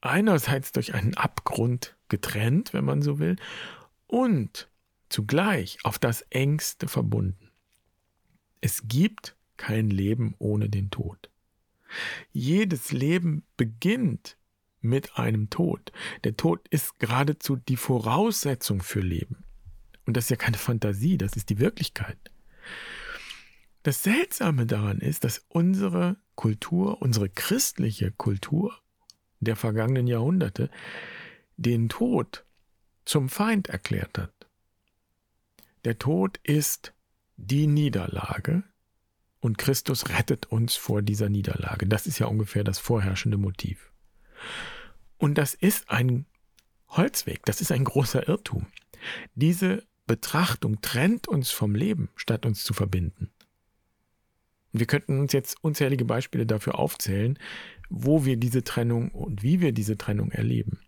einerseits 0.00 0.72
durch 0.72 0.94
einen 0.94 1.18
Abgrund 1.18 1.98
getrennt, 2.08 2.72
wenn 2.72 2.86
man 2.86 3.02
so 3.02 3.18
will, 3.18 3.36
und 4.06 4.70
zugleich 5.10 5.76
auf 5.82 5.98
das 5.98 6.22
engste 6.30 6.88
verbunden. 6.88 7.41
Es 8.62 8.88
gibt 8.88 9.36
kein 9.58 9.90
Leben 9.90 10.34
ohne 10.38 10.70
den 10.70 10.90
Tod. 10.90 11.30
Jedes 12.32 12.92
Leben 12.92 13.44
beginnt 13.56 14.38
mit 14.80 15.18
einem 15.18 15.50
Tod. 15.50 15.92
Der 16.24 16.36
Tod 16.36 16.66
ist 16.68 16.98
geradezu 16.98 17.56
die 17.56 17.76
Voraussetzung 17.76 18.80
für 18.80 19.00
Leben. 19.00 19.44
Und 20.06 20.16
das 20.16 20.24
ist 20.24 20.30
ja 20.30 20.36
keine 20.36 20.56
Fantasie, 20.56 21.18
das 21.18 21.34
ist 21.36 21.50
die 21.50 21.58
Wirklichkeit. 21.58 22.18
Das 23.82 24.04
Seltsame 24.04 24.64
daran 24.64 25.00
ist, 25.00 25.24
dass 25.24 25.44
unsere 25.48 26.16
Kultur, 26.36 27.02
unsere 27.02 27.28
christliche 27.28 28.12
Kultur 28.12 28.78
der 29.40 29.56
vergangenen 29.56 30.06
Jahrhunderte 30.06 30.70
den 31.56 31.88
Tod 31.88 32.44
zum 33.04 33.28
Feind 33.28 33.68
erklärt 33.68 34.18
hat. 34.18 34.32
Der 35.84 35.98
Tod 35.98 36.38
ist 36.44 36.94
die 37.42 37.66
Niederlage 37.66 38.62
und 39.40 39.58
Christus 39.58 40.08
rettet 40.08 40.46
uns 40.46 40.76
vor 40.76 41.02
dieser 41.02 41.28
Niederlage. 41.28 41.86
Das 41.86 42.06
ist 42.06 42.20
ja 42.20 42.26
ungefähr 42.26 42.62
das 42.62 42.78
vorherrschende 42.78 43.36
Motiv. 43.36 43.90
Und 45.18 45.38
das 45.38 45.54
ist 45.54 45.90
ein 45.90 46.26
Holzweg, 46.88 47.44
das 47.44 47.60
ist 47.60 47.72
ein 47.72 47.84
großer 47.84 48.28
Irrtum. 48.28 48.66
Diese 49.34 49.84
Betrachtung 50.06 50.80
trennt 50.80 51.26
uns 51.26 51.50
vom 51.50 51.74
Leben, 51.74 52.10
statt 52.14 52.46
uns 52.46 52.62
zu 52.62 52.74
verbinden. 52.74 53.30
Wir 54.70 54.86
könnten 54.86 55.18
uns 55.18 55.32
jetzt 55.32 55.62
unzählige 55.62 56.04
Beispiele 56.04 56.46
dafür 56.46 56.78
aufzählen, 56.78 57.38
wo 57.90 58.24
wir 58.24 58.36
diese 58.36 58.62
Trennung 58.62 59.10
und 59.10 59.42
wie 59.42 59.60
wir 59.60 59.72
diese 59.72 59.98
Trennung 59.98 60.30
erleben. 60.30 60.80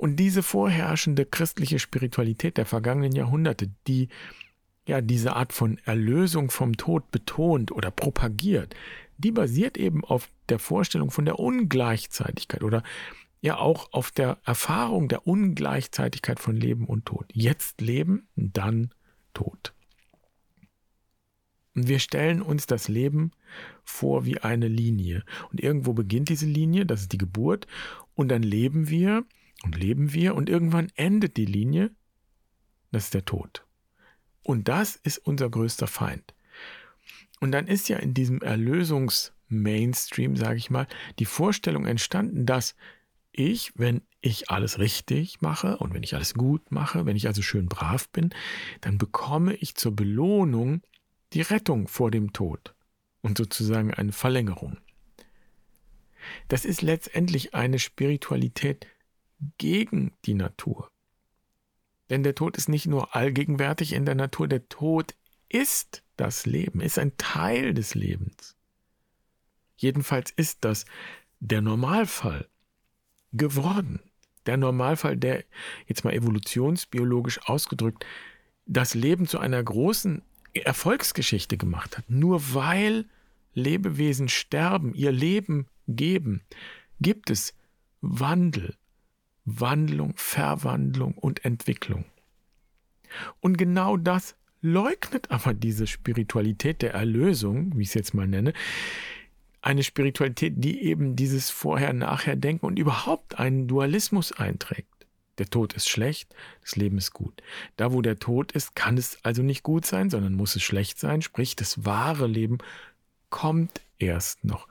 Und 0.00 0.16
diese 0.16 0.42
vorherrschende 0.42 1.26
christliche 1.26 1.78
Spiritualität 1.78 2.56
der 2.56 2.64
vergangenen 2.64 3.12
Jahrhunderte, 3.12 3.70
die 3.86 4.08
ja 4.88 5.02
diese 5.02 5.36
Art 5.36 5.52
von 5.52 5.76
Erlösung 5.84 6.50
vom 6.50 6.78
Tod 6.78 7.10
betont 7.10 7.70
oder 7.70 7.90
propagiert, 7.90 8.74
die 9.18 9.30
basiert 9.30 9.76
eben 9.76 10.02
auf 10.02 10.30
der 10.48 10.58
Vorstellung 10.58 11.10
von 11.10 11.26
der 11.26 11.38
Ungleichzeitigkeit 11.38 12.62
oder 12.62 12.82
ja 13.42 13.58
auch 13.58 13.92
auf 13.92 14.10
der 14.10 14.38
Erfahrung 14.46 15.08
der 15.08 15.26
Ungleichzeitigkeit 15.26 16.40
von 16.40 16.56
Leben 16.56 16.86
und 16.86 17.04
Tod. 17.04 17.26
Jetzt 17.34 17.82
Leben, 17.82 18.26
dann 18.36 18.94
Tod. 19.34 19.74
Und 21.74 21.88
wir 21.88 21.98
stellen 21.98 22.40
uns 22.40 22.64
das 22.64 22.88
Leben 22.88 23.32
vor 23.84 24.24
wie 24.24 24.38
eine 24.38 24.68
Linie. 24.68 25.24
Und 25.52 25.60
irgendwo 25.60 25.92
beginnt 25.92 26.30
diese 26.30 26.46
Linie, 26.46 26.86
das 26.86 27.02
ist 27.02 27.12
die 27.12 27.18
Geburt, 27.18 27.66
und 28.14 28.28
dann 28.28 28.42
leben 28.42 28.88
wir 28.88 29.26
und 29.62 29.76
leben 29.76 30.12
wir 30.12 30.34
und 30.34 30.48
irgendwann 30.48 30.90
endet 30.94 31.36
die 31.36 31.46
Linie, 31.46 31.90
das 32.92 33.04
ist 33.04 33.14
der 33.14 33.24
Tod. 33.24 33.66
Und 34.42 34.68
das 34.68 34.96
ist 34.96 35.18
unser 35.18 35.50
größter 35.50 35.86
Feind. 35.86 36.34
Und 37.40 37.52
dann 37.52 37.66
ist 37.66 37.88
ja 37.88 37.98
in 37.98 38.14
diesem 38.14 38.40
Erlösungs-Mainstream, 38.42 40.36
sage 40.36 40.58
ich 40.58 40.70
mal, 40.70 40.86
die 41.18 41.24
Vorstellung 41.24 41.86
entstanden, 41.86 42.46
dass 42.46 42.74
ich, 43.32 43.72
wenn 43.76 44.02
ich 44.20 44.50
alles 44.50 44.78
richtig 44.78 45.40
mache 45.40 45.78
und 45.78 45.94
wenn 45.94 46.02
ich 46.02 46.14
alles 46.14 46.34
gut 46.34 46.70
mache, 46.70 47.06
wenn 47.06 47.16
ich 47.16 47.26
also 47.26 47.42
schön 47.42 47.66
brav 47.66 48.08
bin, 48.10 48.30
dann 48.80 48.98
bekomme 48.98 49.54
ich 49.54 49.76
zur 49.76 49.94
Belohnung 49.94 50.82
die 51.32 51.42
Rettung 51.42 51.88
vor 51.88 52.10
dem 52.10 52.32
Tod 52.32 52.74
und 53.22 53.38
sozusagen 53.38 53.94
eine 53.94 54.12
Verlängerung. 54.12 54.78
Das 56.48 56.64
ist 56.64 56.82
letztendlich 56.82 57.54
eine 57.54 57.78
Spiritualität 57.78 58.86
gegen 59.58 60.12
die 60.24 60.34
Natur. 60.34 60.90
Denn 62.08 62.22
der 62.22 62.34
Tod 62.34 62.56
ist 62.56 62.68
nicht 62.68 62.86
nur 62.86 63.14
allgegenwärtig 63.14 63.92
in 63.92 64.04
der 64.04 64.14
Natur, 64.14 64.48
der 64.48 64.68
Tod 64.68 65.14
ist 65.48 66.02
das 66.16 66.46
Leben, 66.46 66.80
ist 66.80 66.98
ein 66.98 67.16
Teil 67.16 67.72
des 67.72 67.94
Lebens. 67.94 68.56
Jedenfalls 69.76 70.30
ist 70.30 70.64
das 70.64 70.84
der 71.38 71.62
Normalfall 71.62 72.48
geworden. 73.32 74.00
Der 74.46 74.56
Normalfall, 74.56 75.16
der 75.16 75.44
jetzt 75.86 76.04
mal 76.04 76.12
evolutionsbiologisch 76.12 77.40
ausgedrückt 77.46 78.04
das 78.66 78.94
Leben 78.94 79.26
zu 79.26 79.38
einer 79.38 79.62
großen 79.62 80.22
Erfolgsgeschichte 80.52 81.56
gemacht 81.56 81.98
hat. 81.98 82.08
Nur 82.08 82.54
weil 82.54 83.06
Lebewesen 83.54 84.28
sterben, 84.28 84.94
ihr 84.94 85.12
Leben 85.12 85.66
geben, 85.88 86.42
gibt 87.00 87.30
es 87.30 87.54
Wandel, 88.00 88.76
Wandlung, 89.58 90.14
Verwandlung 90.16 91.14
und 91.14 91.44
Entwicklung. 91.44 92.04
Und 93.40 93.58
genau 93.58 93.96
das 93.96 94.36
leugnet 94.62 95.30
aber 95.30 95.54
diese 95.54 95.86
Spiritualität 95.86 96.82
der 96.82 96.94
Erlösung, 96.94 97.76
wie 97.76 97.82
ich 97.82 97.88
es 97.88 97.94
jetzt 97.94 98.14
mal 98.14 98.26
nenne, 98.26 98.52
eine 99.62 99.82
Spiritualität, 99.82 100.54
die 100.56 100.82
eben 100.82 101.16
dieses 101.16 101.50
Vorher-Nachher-Denken 101.50 102.66
und 102.66 102.78
überhaupt 102.78 103.38
einen 103.38 103.68
Dualismus 103.68 104.32
einträgt. 104.32 104.88
Der 105.38 105.46
Tod 105.46 105.72
ist 105.72 105.88
schlecht, 105.88 106.34
das 106.62 106.76
Leben 106.76 106.98
ist 106.98 107.12
gut. 107.12 107.42
Da, 107.76 107.92
wo 107.92 108.02
der 108.02 108.18
Tod 108.18 108.52
ist, 108.52 108.74
kann 108.74 108.98
es 108.98 109.18
also 109.22 109.42
nicht 109.42 109.62
gut 109.62 109.86
sein, 109.86 110.10
sondern 110.10 110.34
muss 110.34 110.56
es 110.56 110.62
schlecht 110.62 110.98
sein, 110.98 111.22
sprich 111.22 111.56
das 111.56 111.84
wahre 111.84 112.26
Leben 112.26 112.58
kommt 113.30 113.80
erst 113.98 114.44
noch. 114.44 114.68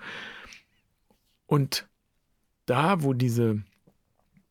Und 1.47 1.87
da, 2.65 3.01
wo 3.01 3.13
diese 3.13 3.63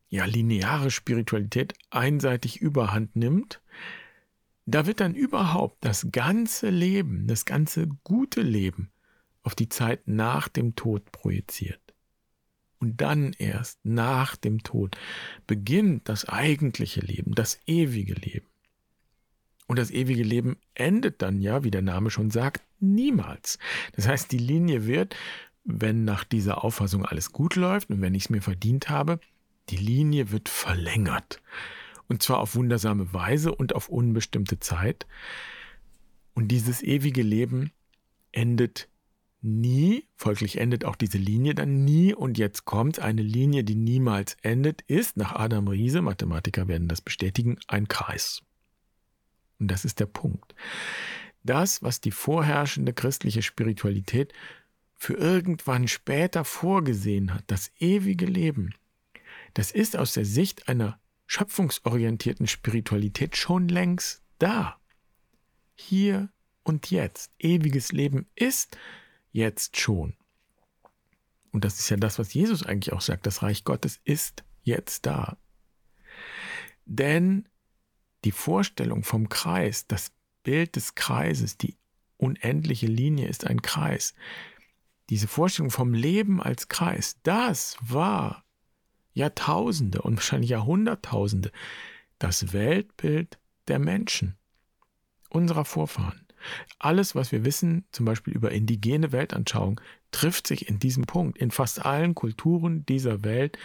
ja, 0.09 0.25
lineare 0.25 0.91
Spiritualität 0.91 1.73
einseitig 1.89 2.59
überhand 2.61 3.15
nimmt, 3.15 3.61
da 4.65 4.85
wird 4.85 4.99
dann 4.99 5.15
überhaupt 5.15 5.83
das 5.83 6.07
ganze 6.11 6.69
Leben, 6.69 7.27
das 7.27 7.45
ganze 7.45 7.87
gute 8.03 8.41
Leben 8.41 8.91
auf 9.43 9.55
die 9.55 9.69
Zeit 9.69 10.07
nach 10.07 10.47
dem 10.47 10.75
Tod 10.75 11.11
projiziert. 11.11 11.81
Und 12.79 13.01
dann 13.01 13.33
erst 13.33 13.79
nach 13.83 14.35
dem 14.35 14.63
Tod 14.63 14.97
beginnt 15.47 16.07
das 16.07 16.27
eigentliche 16.29 17.01
Leben, 17.01 17.35
das 17.35 17.59
ewige 17.65 18.13
Leben. 18.13 18.45
Und 19.67 19.77
das 19.77 19.91
ewige 19.91 20.23
Leben 20.23 20.57
endet 20.73 21.21
dann 21.21 21.41
ja, 21.41 21.63
wie 21.63 21.71
der 21.71 21.81
Name 21.81 22.09
schon 22.09 22.31
sagt, 22.31 22.63
niemals. 22.79 23.59
Das 23.95 24.07
heißt, 24.07 24.31
die 24.31 24.37
Linie 24.37 24.87
wird, 24.87 25.15
wenn 25.63 26.05
nach 26.05 26.23
dieser 26.23 26.63
Auffassung 26.63 27.05
alles 27.05 27.31
gut 27.31 27.55
läuft 27.55 27.89
und 27.89 28.01
wenn 28.01 28.15
ich 28.15 28.23
es 28.25 28.29
mir 28.29 28.41
verdient 28.41 28.89
habe, 28.89 29.19
die 29.69 29.77
Linie 29.77 30.31
wird 30.31 30.49
verlängert. 30.49 31.41
Und 32.07 32.23
zwar 32.23 32.39
auf 32.39 32.55
wundersame 32.55 33.13
Weise 33.13 33.53
und 33.53 33.75
auf 33.75 33.87
unbestimmte 33.87 34.59
Zeit. 34.59 35.05
Und 36.33 36.47
dieses 36.49 36.81
ewige 36.81 37.21
Leben 37.21 37.71
endet 38.31 38.89
nie, 39.41 40.05
folglich 40.15 40.57
endet 40.57 40.85
auch 40.85 40.95
diese 40.95 41.17
Linie 41.17 41.55
dann 41.55 41.85
nie. 41.85 42.13
Und 42.13 42.37
jetzt 42.37 42.65
kommt 42.65 42.99
eine 42.99 43.21
Linie, 43.21 43.63
die 43.63 43.75
niemals 43.75 44.37
endet, 44.41 44.81
ist 44.83 45.17
nach 45.17 45.33
Adam 45.33 45.67
Riese, 45.67 46.01
Mathematiker 46.01 46.67
werden 46.67 46.87
das 46.87 47.01
bestätigen, 47.01 47.57
ein 47.67 47.87
Kreis. 47.87 48.41
Und 49.59 49.69
das 49.69 49.85
ist 49.85 49.99
der 49.99 50.05
Punkt. 50.07 50.55
Das, 51.43 51.83
was 51.83 52.01
die 52.01 52.11
vorherrschende 52.11 52.93
christliche 52.93 53.41
Spiritualität 53.41 54.33
für 54.97 55.13
irgendwann 55.13 55.87
später 55.87 56.43
vorgesehen 56.43 57.33
hat, 57.33 57.43
das 57.47 57.71
ewige 57.79 58.25
Leben, 58.25 58.73
das 59.53 59.71
ist 59.71 59.97
aus 59.97 60.13
der 60.13 60.25
Sicht 60.25 60.67
einer 60.67 60.99
schöpfungsorientierten 61.27 62.47
Spiritualität 62.47 63.37
schon 63.37 63.67
längst 63.67 64.23
da. 64.39 64.79
Hier 65.75 66.29
und 66.63 66.91
jetzt. 66.91 67.31
Ewiges 67.39 67.91
Leben 67.91 68.27
ist 68.35 68.77
jetzt 69.31 69.77
schon. 69.77 70.15
Und 71.51 71.65
das 71.65 71.79
ist 71.79 71.89
ja 71.89 71.97
das, 71.97 72.19
was 72.19 72.33
Jesus 72.33 72.63
eigentlich 72.63 72.93
auch 72.93 73.01
sagt. 73.01 73.25
Das 73.25 73.41
Reich 73.41 73.63
Gottes 73.63 73.99
ist 74.03 74.43
jetzt 74.63 75.05
da. 75.05 75.37
Denn 76.85 77.47
die 78.23 78.31
Vorstellung 78.31 79.03
vom 79.03 79.29
Kreis, 79.29 79.87
das 79.87 80.11
Bild 80.43 80.75
des 80.75 80.95
Kreises, 80.95 81.57
die 81.57 81.77
unendliche 82.17 82.87
Linie 82.87 83.27
ist 83.27 83.45
ein 83.45 83.61
Kreis. 83.61 84.13
Diese 85.09 85.27
Vorstellung 85.27 85.71
vom 85.71 85.93
Leben 85.93 86.41
als 86.41 86.67
Kreis, 86.67 87.17
das 87.23 87.77
war 87.81 88.43
Jahrtausende 89.19 90.01
und 90.01 90.15
wahrscheinlich 90.15 90.49
Jahrhunderttausende 90.49 91.51
das 92.17 92.53
Weltbild 92.53 93.37
der 93.67 93.79
Menschen, 93.79 94.35
unserer 95.29 95.65
Vorfahren. 95.65 96.25
Alles, 96.79 97.15
was 97.15 97.31
wir 97.31 97.43
wissen, 97.43 97.85
zum 97.91 98.05
Beispiel 98.05 98.33
über 98.33 98.51
indigene 98.51 99.11
Weltanschauung, 99.11 99.81
trifft 100.11 100.47
sich 100.47 100.69
in 100.69 100.79
diesem 100.79 101.03
Punkt. 101.03 101.37
In 101.37 101.51
fast 101.51 101.85
allen 101.85 102.15
Kulturen 102.15 102.85
dieser 102.85 103.23
Welt 103.23 103.57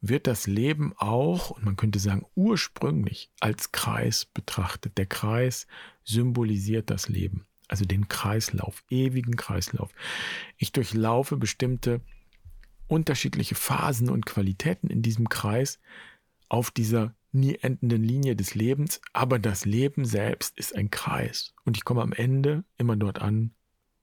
wird 0.00 0.26
das 0.26 0.46
Leben 0.46 0.94
auch, 0.96 1.50
und 1.50 1.64
man 1.64 1.76
könnte 1.76 1.98
sagen 1.98 2.24
ursprünglich, 2.34 3.30
als 3.40 3.72
Kreis 3.72 4.24
betrachtet. 4.24 4.96
Der 4.96 5.06
Kreis 5.06 5.66
symbolisiert 6.04 6.88
das 6.88 7.08
Leben, 7.08 7.46
also 7.68 7.84
den 7.84 8.08
Kreislauf, 8.08 8.82
ewigen 8.88 9.36
Kreislauf. 9.36 9.90
Ich 10.56 10.72
durchlaufe 10.72 11.36
bestimmte 11.36 12.00
unterschiedliche 12.90 13.54
Phasen 13.54 14.10
und 14.10 14.26
Qualitäten 14.26 14.88
in 14.88 15.02
diesem 15.02 15.28
Kreis 15.28 15.78
auf 16.48 16.70
dieser 16.70 17.14
nie 17.32 17.56
endenden 17.56 18.02
Linie 18.02 18.34
des 18.34 18.54
Lebens, 18.54 19.00
aber 19.12 19.38
das 19.38 19.64
Leben 19.64 20.04
selbst 20.04 20.58
ist 20.58 20.74
ein 20.74 20.90
Kreis 20.90 21.54
und 21.64 21.76
ich 21.76 21.84
komme 21.84 22.02
am 22.02 22.12
Ende 22.12 22.64
immer 22.76 22.96
dort 22.96 23.20
an, 23.22 23.52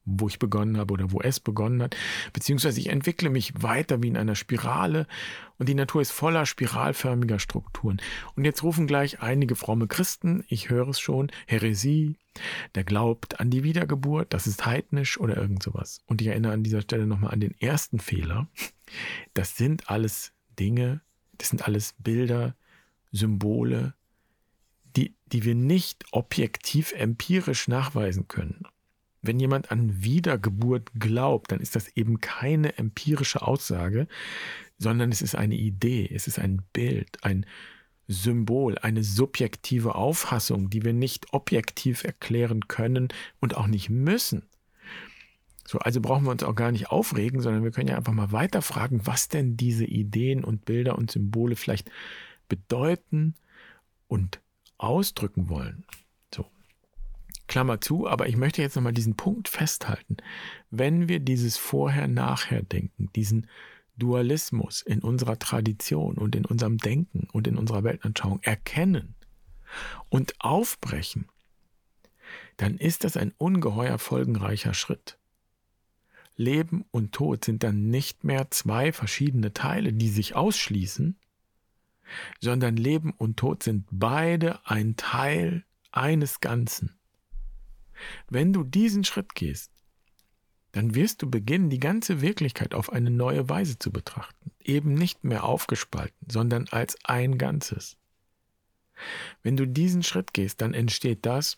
wo 0.05 0.29
ich 0.29 0.39
begonnen 0.39 0.77
habe 0.77 0.93
oder 0.93 1.11
wo 1.11 1.19
es 1.19 1.41
begonnen 1.41 1.83
hat, 1.83 1.97
beziehungsweise 2.31 2.79
ich 2.79 2.87
entwickle 2.87 3.29
mich 3.29 3.61
weiter 3.61 4.01
wie 4.01 4.07
in 4.07 4.15
einer 4.15 4.35
Spirale 4.35 5.05
und 5.57 5.67
die 5.67 5.75
Natur 5.75 6.01
ist 6.01 6.11
voller 6.11 6.45
spiralförmiger 6.45 7.39
Strukturen. 7.39 7.99
Und 8.35 8.45
jetzt 8.45 8.63
rufen 8.63 8.87
gleich 8.87 9.21
einige 9.21 9.55
fromme 9.55 9.87
Christen, 9.87 10.45
ich 10.47 10.69
höre 10.69 10.87
es 10.87 11.01
schon, 11.01 11.29
Häresie, 11.45 12.15
der 12.75 12.85
glaubt 12.85 13.41
an 13.41 13.49
die 13.49 13.63
Wiedergeburt, 13.63 14.33
das 14.33 14.47
ist 14.47 14.65
heidnisch 14.65 15.19
oder 15.19 15.35
irgend 15.35 15.61
sowas. 15.61 16.01
Und 16.05 16.21
ich 16.21 16.27
erinnere 16.27 16.53
an 16.53 16.63
dieser 16.63 16.81
Stelle 16.81 17.05
nochmal 17.05 17.33
an 17.33 17.41
den 17.41 17.59
ersten 17.59 17.99
Fehler. 17.99 18.47
Das 19.33 19.57
sind 19.57 19.89
alles 19.89 20.33
Dinge, 20.59 21.01
das 21.37 21.49
sind 21.49 21.67
alles 21.67 21.93
Bilder, 21.99 22.55
Symbole, 23.11 23.93
die, 24.95 25.15
die 25.27 25.43
wir 25.43 25.55
nicht 25.55 26.05
objektiv 26.11 26.93
empirisch 26.93 27.67
nachweisen 27.67 28.27
können. 28.27 28.63
Wenn 29.21 29.39
jemand 29.39 29.71
an 29.71 30.03
Wiedergeburt 30.03 30.91
glaubt, 30.97 31.51
dann 31.51 31.59
ist 31.59 31.75
das 31.75 31.89
eben 31.95 32.21
keine 32.21 32.77
empirische 32.77 33.41
Aussage, 33.41 34.07
sondern 34.77 35.11
es 35.11 35.21
ist 35.21 35.35
eine 35.35 35.55
Idee, 35.55 36.09
es 36.13 36.27
ist 36.27 36.39
ein 36.39 36.61
Bild, 36.71 37.23
ein 37.23 37.45
Symbol, 38.07 38.77
eine 38.77 39.03
subjektive 39.03 39.95
Auffassung, 39.95 40.69
die 40.69 40.83
wir 40.83 40.93
nicht 40.93 41.33
objektiv 41.33 42.03
erklären 42.03 42.67
können 42.67 43.09
und 43.41 43.57
auch 43.57 43.67
nicht 43.67 43.89
müssen. 43.89 44.47
So, 45.67 45.79
also 45.79 45.99
brauchen 45.99 46.23
wir 46.23 46.31
uns 46.31 46.43
auch 46.43 46.55
gar 46.55 46.71
nicht 46.71 46.91
aufregen, 46.91 47.41
sondern 47.41 47.61
wir 47.61 47.71
können 47.71 47.89
ja 47.89 47.97
einfach 47.97 48.13
mal 48.13 48.31
weiterfragen, 48.31 49.05
was 49.05 49.27
denn 49.27 49.57
diese 49.57 49.83
Ideen 49.83 50.45
und 50.45 50.63
Bilder 50.63 50.97
und 50.97 51.11
Symbole 51.11 51.57
vielleicht 51.57 51.91
bedeuten 52.47 53.35
und 54.07 54.39
ausdrücken 54.77 55.49
wollen. 55.49 55.83
So. 56.33 56.45
Klammer 57.47 57.81
zu, 57.81 58.07
aber 58.07 58.29
ich 58.29 58.37
möchte 58.37 58.61
jetzt 58.61 58.77
nochmal 58.77 58.93
diesen 58.93 59.17
Punkt 59.17 59.49
festhalten. 59.49 60.15
Wenn 60.71 61.09
wir 61.09 61.19
dieses 61.19 61.57
Vorher-Nachher-Denken, 61.57 63.09
diesen 63.13 63.47
Dualismus 63.97 64.81
in 64.81 65.01
unserer 65.01 65.37
Tradition 65.37 66.17
und 66.17 66.33
in 66.37 66.45
unserem 66.45 66.77
Denken 66.77 67.27
und 67.33 67.45
in 67.45 67.57
unserer 67.57 67.83
Weltanschauung 67.83 68.39
erkennen 68.41 69.15
und 70.07 70.33
aufbrechen, 70.39 71.27
dann 72.55 72.77
ist 72.77 73.03
das 73.03 73.17
ein 73.17 73.33
ungeheuer 73.37 73.97
folgenreicher 73.97 74.73
Schritt. 74.73 75.17
Leben 76.37 76.85
und 76.91 77.13
Tod 77.13 77.43
sind 77.43 77.63
dann 77.63 77.89
nicht 77.89 78.23
mehr 78.23 78.49
zwei 78.51 78.93
verschiedene 78.93 79.53
Teile, 79.53 79.91
die 79.91 80.09
sich 80.09 80.35
ausschließen, 80.35 81.17
sondern 82.39 82.77
Leben 82.77 83.11
und 83.11 83.37
Tod 83.37 83.63
sind 83.63 83.85
beide 83.91 84.65
ein 84.65 84.95
Teil 84.95 85.65
eines 85.91 86.39
Ganzen. 86.39 86.97
Wenn 88.29 88.53
du 88.53 88.63
diesen 88.63 89.03
Schritt 89.03 89.33
gehst, 89.33 89.71
dann 90.71 90.93
wirst 90.93 91.23
du 91.23 91.29
beginnen, 91.29 91.71
die 91.71 91.79
ganze 91.79 92.21
Wirklichkeit 92.21 92.75
auf 92.75 92.93
eine 92.93 93.09
neue 93.09 93.49
Weise 93.49 93.79
zu 93.79 93.91
betrachten. 93.91 94.51
Eben 94.59 94.93
nicht 94.93 95.23
mehr 95.23 95.43
aufgespalten, 95.43 96.27
sondern 96.29 96.67
als 96.69 96.97
ein 97.03 97.39
Ganzes. 97.39 97.97
Wenn 99.41 99.57
du 99.57 99.65
diesen 99.65 100.03
Schritt 100.03 100.33
gehst, 100.33 100.61
dann 100.61 100.75
entsteht 100.75 101.25
das, 101.25 101.57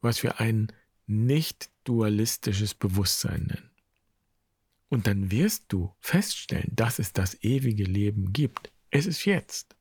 was 0.00 0.22
wir 0.22 0.38
ein 0.38 0.72
nicht 1.06 1.70
dualistisches 1.84 2.74
Bewusstsein 2.74 3.44
nennen. 3.44 3.70
Und 4.88 5.06
dann 5.06 5.30
wirst 5.30 5.64
du 5.68 5.94
feststellen, 6.00 6.70
dass 6.74 6.98
es 6.98 7.12
das 7.12 7.42
ewige 7.42 7.84
Leben 7.84 8.32
gibt. 8.32 8.72
Es 8.90 9.06
ist 9.06 9.24
jetzt. 9.24 9.76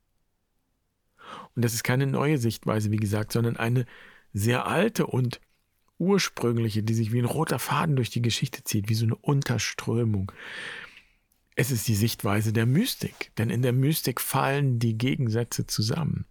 Und 1.55 1.63
das 1.63 1.73
ist 1.73 1.83
keine 1.83 2.07
neue 2.07 2.37
Sichtweise, 2.37 2.91
wie 2.91 2.97
gesagt, 2.97 3.31
sondern 3.31 3.57
eine 3.57 3.85
sehr 4.33 4.65
alte 4.65 5.07
und 5.07 5.41
ursprüngliche, 5.97 6.83
die 6.83 6.93
sich 6.93 7.11
wie 7.11 7.19
ein 7.19 7.25
roter 7.25 7.59
Faden 7.59 7.95
durch 7.95 8.09
die 8.09 8.21
Geschichte 8.21 8.63
zieht, 8.63 8.89
wie 8.89 8.95
so 8.95 9.05
eine 9.05 9.15
Unterströmung. 9.15 10.31
Es 11.55 11.71
ist 11.71 11.87
die 11.87 11.95
Sichtweise 11.95 12.51
der 12.51 12.65
Mystik, 12.65 13.31
denn 13.37 13.49
in 13.49 13.61
der 13.61 13.71
Mystik 13.71 14.19
fallen 14.19 14.77
die 14.77 14.97
Gegensätze 14.97 15.65
zusammen. 15.65 16.25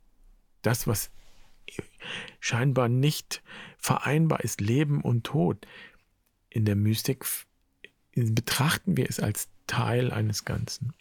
Das, 0.61 0.87
was 0.87 1.11
scheinbar 2.41 2.89
nicht 2.89 3.43
vereinbar 3.79 4.41
ist, 4.41 4.61
Leben 4.61 5.01
und 5.01 5.25
Tod, 5.25 5.67
in 6.51 6.65
der 6.65 6.77
Mystik 6.77 7.25
betrachten 8.15 8.97
wir 8.97 9.09
es 9.09 9.21
als 9.21 9.49
Teil 9.67 10.13
eines 10.13 10.45
Ganzen. 10.45 10.95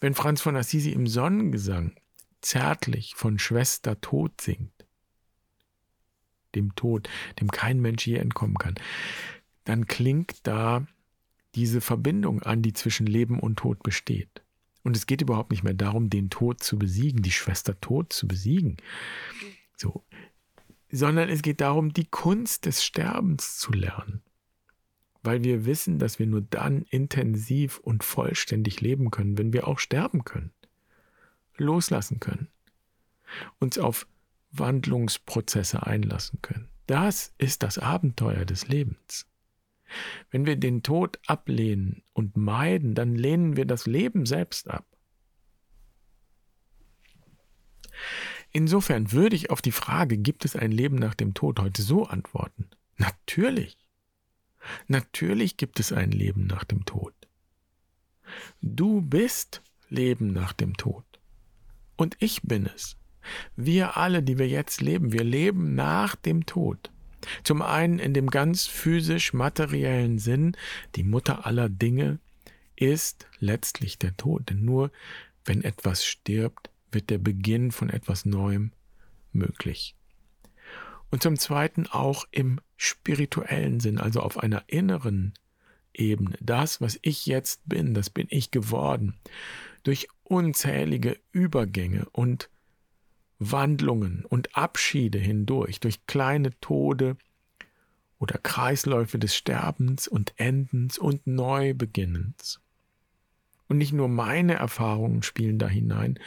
Wenn 0.00 0.14
Franz 0.14 0.40
von 0.40 0.56
Assisi 0.56 0.90
im 0.90 1.06
Sonnengesang 1.06 1.94
zärtlich 2.40 3.14
von 3.16 3.38
Schwester 3.38 4.00
Tod 4.00 4.40
singt, 4.40 4.72
dem 6.54 6.74
Tod, 6.74 7.08
dem 7.40 7.50
kein 7.50 7.80
Mensch 7.80 8.06
je 8.06 8.16
entkommen 8.16 8.56
kann, 8.56 8.76
dann 9.64 9.86
klingt 9.86 10.46
da 10.46 10.86
diese 11.54 11.80
Verbindung 11.80 12.42
an, 12.42 12.62
die 12.62 12.72
zwischen 12.72 13.06
Leben 13.06 13.40
und 13.40 13.56
Tod 13.58 13.82
besteht. 13.82 14.42
Und 14.82 14.96
es 14.96 15.06
geht 15.06 15.20
überhaupt 15.20 15.50
nicht 15.50 15.64
mehr 15.64 15.74
darum, 15.74 16.10
den 16.10 16.30
Tod 16.30 16.62
zu 16.62 16.78
besiegen, 16.78 17.22
die 17.22 17.32
Schwester 17.32 17.80
Tod 17.80 18.12
zu 18.12 18.28
besiegen. 18.28 18.76
So. 19.76 20.04
Sondern 20.90 21.28
es 21.28 21.42
geht 21.42 21.60
darum, 21.60 21.92
die 21.92 22.06
Kunst 22.06 22.66
des 22.66 22.84
Sterbens 22.84 23.58
zu 23.58 23.72
lernen. 23.72 24.22
Weil 25.22 25.42
wir 25.44 25.66
wissen, 25.66 25.98
dass 25.98 26.18
wir 26.18 26.26
nur 26.26 26.40
dann 26.42 26.82
intensiv 26.82 27.78
und 27.78 28.04
vollständig 28.04 28.80
leben 28.80 29.10
können, 29.10 29.36
wenn 29.38 29.52
wir 29.52 29.66
auch 29.66 29.78
sterben 29.78 30.24
können. 30.24 30.52
Loslassen 31.56 32.20
können. 32.20 32.48
Uns 33.58 33.78
auf 33.78 34.06
Wandlungsprozesse 34.52 35.84
einlassen 35.84 36.40
können. 36.42 36.68
Das 36.86 37.34
ist 37.38 37.62
das 37.62 37.78
Abenteuer 37.78 38.44
des 38.44 38.68
Lebens. 38.68 39.26
Wenn 40.30 40.46
wir 40.46 40.56
den 40.56 40.82
Tod 40.82 41.18
ablehnen 41.26 42.02
und 42.12 42.36
meiden, 42.36 42.94
dann 42.94 43.14
lehnen 43.14 43.56
wir 43.56 43.64
das 43.66 43.86
Leben 43.86 44.26
selbst 44.26 44.68
ab. 44.70 44.86
Insofern 48.56 49.12
würde 49.12 49.36
ich 49.36 49.50
auf 49.50 49.60
die 49.60 49.70
Frage, 49.70 50.16
gibt 50.16 50.46
es 50.46 50.56
ein 50.56 50.72
Leben 50.72 50.96
nach 50.96 51.14
dem 51.14 51.34
Tod, 51.34 51.60
heute 51.60 51.82
so 51.82 52.06
antworten. 52.06 52.70
Natürlich. 52.96 53.76
Natürlich 54.88 55.58
gibt 55.58 55.78
es 55.78 55.92
ein 55.92 56.10
Leben 56.10 56.46
nach 56.46 56.64
dem 56.64 56.86
Tod. 56.86 57.12
Du 58.62 59.02
bist 59.02 59.60
Leben 59.90 60.32
nach 60.32 60.54
dem 60.54 60.74
Tod. 60.74 61.04
Und 61.96 62.16
ich 62.18 62.44
bin 62.44 62.64
es. 62.64 62.96
Wir 63.56 63.98
alle, 63.98 64.22
die 64.22 64.38
wir 64.38 64.48
jetzt 64.48 64.80
leben, 64.80 65.12
wir 65.12 65.24
leben 65.24 65.74
nach 65.74 66.16
dem 66.16 66.46
Tod. 66.46 66.90
Zum 67.44 67.60
einen 67.60 67.98
in 67.98 68.14
dem 68.14 68.30
ganz 68.30 68.64
physisch 68.64 69.34
materiellen 69.34 70.18
Sinn, 70.18 70.56
die 70.94 71.04
Mutter 71.04 71.44
aller 71.44 71.68
Dinge 71.68 72.20
ist 72.74 73.26
letztlich 73.38 73.98
der 73.98 74.16
Tod. 74.16 74.48
Denn 74.48 74.64
nur 74.64 74.90
wenn 75.44 75.62
etwas 75.62 76.06
stirbt, 76.06 76.70
wird 76.92 77.10
der 77.10 77.18
Beginn 77.18 77.72
von 77.72 77.90
etwas 77.90 78.24
Neuem 78.24 78.72
möglich. 79.32 79.94
Und 81.10 81.22
zum 81.22 81.36
Zweiten 81.36 81.86
auch 81.86 82.24
im 82.30 82.60
spirituellen 82.76 83.80
Sinn, 83.80 83.98
also 83.98 84.20
auf 84.20 84.38
einer 84.38 84.64
inneren 84.66 85.34
Ebene. 85.94 86.36
Das, 86.40 86.80
was 86.80 86.98
ich 87.02 87.26
jetzt 87.26 87.68
bin, 87.68 87.94
das 87.94 88.10
bin 88.10 88.26
ich 88.30 88.50
geworden. 88.50 89.14
Durch 89.82 90.08
unzählige 90.24 91.18
Übergänge 91.32 92.06
und 92.10 92.50
Wandlungen 93.38 94.24
und 94.24 94.56
Abschiede 94.56 95.18
hindurch, 95.18 95.80
durch 95.80 96.06
kleine 96.06 96.58
Tode 96.60 97.16
oder 98.18 98.38
Kreisläufe 98.38 99.18
des 99.18 99.36
Sterbens 99.36 100.08
und 100.08 100.34
Endens 100.36 100.98
und 100.98 101.26
Neubeginnens. 101.26 102.60
Und 103.68 103.78
nicht 103.78 103.92
nur 103.92 104.08
meine 104.08 104.54
Erfahrungen 104.54 105.22
spielen 105.22 105.58
da 105.58 105.68
hinein, 105.68 106.18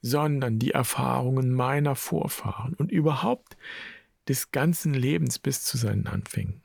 sondern 0.00 0.58
die 0.58 0.70
Erfahrungen 0.70 1.52
meiner 1.52 1.96
Vorfahren 1.96 2.74
und 2.74 2.92
überhaupt 2.92 3.56
des 4.28 4.52
ganzen 4.52 4.94
Lebens 4.94 5.38
bis 5.38 5.64
zu 5.64 5.76
seinen 5.76 6.06
Anfängen. 6.06 6.62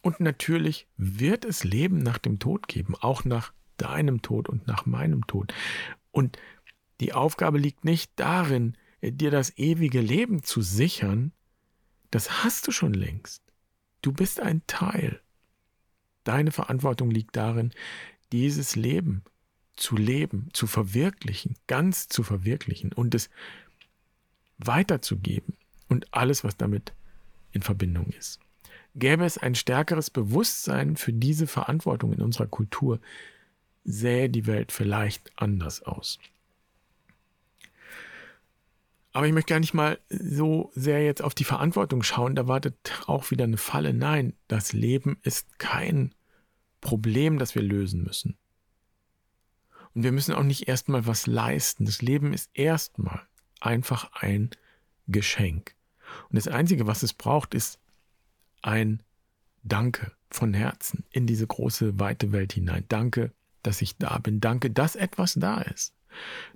Und 0.00 0.20
natürlich 0.20 0.86
wird 0.96 1.44
es 1.44 1.64
Leben 1.64 1.98
nach 1.98 2.18
dem 2.18 2.38
Tod 2.38 2.68
geben, 2.68 2.94
auch 2.94 3.24
nach 3.24 3.52
deinem 3.76 4.22
Tod 4.22 4.48
und 4.48 4.66
nach 4.66 4.86
meinem 4.86 5.26
Tod. 5.26 5.52
Und 6.10 6.38
die 7.00 7.12
Aufgabe 7.12 7.58
liegt 7.58 7.84
nicht 7.84 8.12
darin, 8.16 8.76
dir 9.02 9.30
das 9.30 9.56
ewige 9.56 10.00
Leben 10.00 10.42
zu 10.42 10.62
sichern, 10.62 11.32
das 12.10 12.44
hast 12.44 12.66
du 12.66 12.70
schon 12.70 12.94
längst. 12.94 13.42
Du 14.02 14.12
bist 14.12 14.40
ein 14.40 14.62
Teil. 14.66 15.20
Deine 16.24 16.50
Verantwortung 16.50 17.10
liegt 17.10 17.36
darin, 17.36 17.70
dieses 18.32 18.76
Leben 18.76 19.22
zu 19.76 19.96
leben, 19.96 20.48
zu 20.52 20.66
verwirklichen, 20.66 21.56
ganz 21.66 22.08
zu 22.08 22.22
verwirklichen 22.22 22.92
und 22.92 23.14
es 23.14 23.28
weiterzugeben 24.58 25.54
und 25.88 26.12
alles, 26.12 26.44
was 26.44 26.56
damit 26.56 26.92
in 27.52 27.62
Verbindung 27.62 28.06
ist. 28.10 28.40
Gäbe 28.94 29.24
es 29.24 29.38
ein 29.38 29.54
stärkeres 29.54 30.10
Bewusstsein 30.10 30.96
für 30.96 31.12
diese 31.12 31.46
Verantwortung 31.46 32.12
in 32.12 32.22
unserer 32.22 32.46
Kultur, 32.46 33.00
sähe 33.84 34.30
die 34.30 34.46
Welt 34.46 34.70
vielleicht 34.72 35.32
anders 35.36 35.82
aus. 35.82 36.18
Aber 39.14 39.28
ich 39.28 39.32
möchte 39.32 39.52
gar 39.52 39.60
nicht 39.60 39.74
mal 39.74 40.00
so 40.08 40.72
sehr 40.74 41.04
jetzt 41.04 41.22
auf 41.22 41.36
die 41.36 41.44
Verantwortung 41.44 42.02
schauen, 42.02 42.34
da 42.34 42.48
wartet 42.48 43.04
auch 43.06 43.30
wieder 43.30 43.44
eine 43.44 43.56
Falle. 43.56 43.94
Nein, 43.94 44.34
das 44.48 44.72
Leben 44.72 45.18
ist 45.22 45.60
kein 45.60 46.12
Problem, 46.80 47.38
das 47.38 47.54
wir 47.54 47.62
lösen 47.62 48.02
müssen. 48.02 48.36
Und 49.94 50.02
wir 50.02 50.10
müssen 50.10 50.34
auch 50.34 50.42
nicht 50.42 50.66
erstmal 50.66 51.06
was 51.06 51.28
leisten. 51.28 51.84
Das 51.86 52.02
Leben 52.02 52.32
ist 52.32 52.50
erstmal 52.54 53.22
einfach 53.60 54.10
ein 54.14 54.50
Geschenk. 55.06 55.76
Und 56.28 56.34
das 56.36 56.48
Einzige, 56.48 56.88
was 56.88 57.04
es 57.04 57.12
braucht, 57.12 57.54
ist 57.54 57.78
ein 58.62 59.00
Danke 59.62 60.10
von 60.28 60.52
Herzen 60.54 61.04
in 61.10 61.28
diese 61.28 61.46
große, 61.46 62.00
weite 62.00 62.32
Welt 62.32 62.52
hinein. 62.52 62.84
Danke, 62.88 63.32
dass 63.62 63.80
ich 63.80 63.96
da 63.96 64.18
bin. 64.18 64.40
Danke, 64.40 64.72
dass 64.72 64.96
etwas 64.96 65.34
da 65.34 65.60
ist 65.60 65.94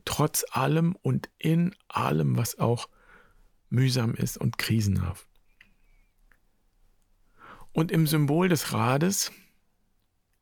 trotz 0.04 0.44
allem 0.50 0.96
und 1.02 1.28
in 1.38 1.74
allem, 1.88 2.36
was 2.36 2.58
auch 2.58 2.88
mühsam 3.70 4.14
ist 4.14 4.38
und 4.38 4.58
krisenhaft. 4.58 5.26
Und 7.72 7.92
im 7.92 8.06
Symbol 8.06 8.48
des 8.48 8.72
Rades 8.72 9.32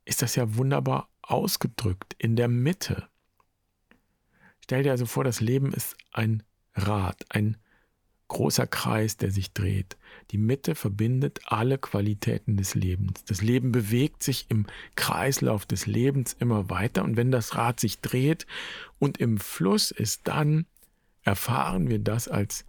ist 0.05 0.23
das 0.23 0.37
ja 0.37 0.57
wunderbar 0.57 1.09
ausgedrückt. 1.23 2.15
In 2.19 2.37
der 2.37 2.49
Mitte 2.49 3.09
Stell 4.67 4.83
dir 4.83 4.91
also 4.91 5.07
vor, 5.07 5.23
das 5.23 5.41
Leben 5.41 5.73
ist 5.73 5.97
ein 6.11 6.43
Rad, 6.75 7.25
ein 7.29 7.57
großer 8.29 8.67
Kreis, 8.67 9.17
der 9.17 9.31
sich 9.31 9.53
dreht. 9.53 9.97
Die 10.31 10.39
Mitte 10.39 10.75
verbindet 10.75 11.41
alle 11.47 11.79
Qualitäten 11.79 12.57
des 12.57 12.75
Lebens. 12.75 13.25
Das 13.25 13.43
Leben 13.43 13.73
bewegt 13.73 14.23
sich 14.23 14.47
im 14.49 14.67
Kreislauf 14.97 15.67
des 15.67 15.87
Lebens 15.87 16.37
immer 16.39 16.69
weiter 16.69 17.05
und 17.05 17.17
wenn 17.17 17.31
das 17.31 17.57
Rad 17.57 17.81
sich 17.81 18.01
dreht 18.01 18.47
und 18.99 19.19
im 19.19 19.39
Fluss 19.39 19.91
ist, 19.91 20.23
dann 20.25 20.67
erfahren 21.23 21.89
wir 21.89 21.99
das 21.99 22.29
als 22.29 22.65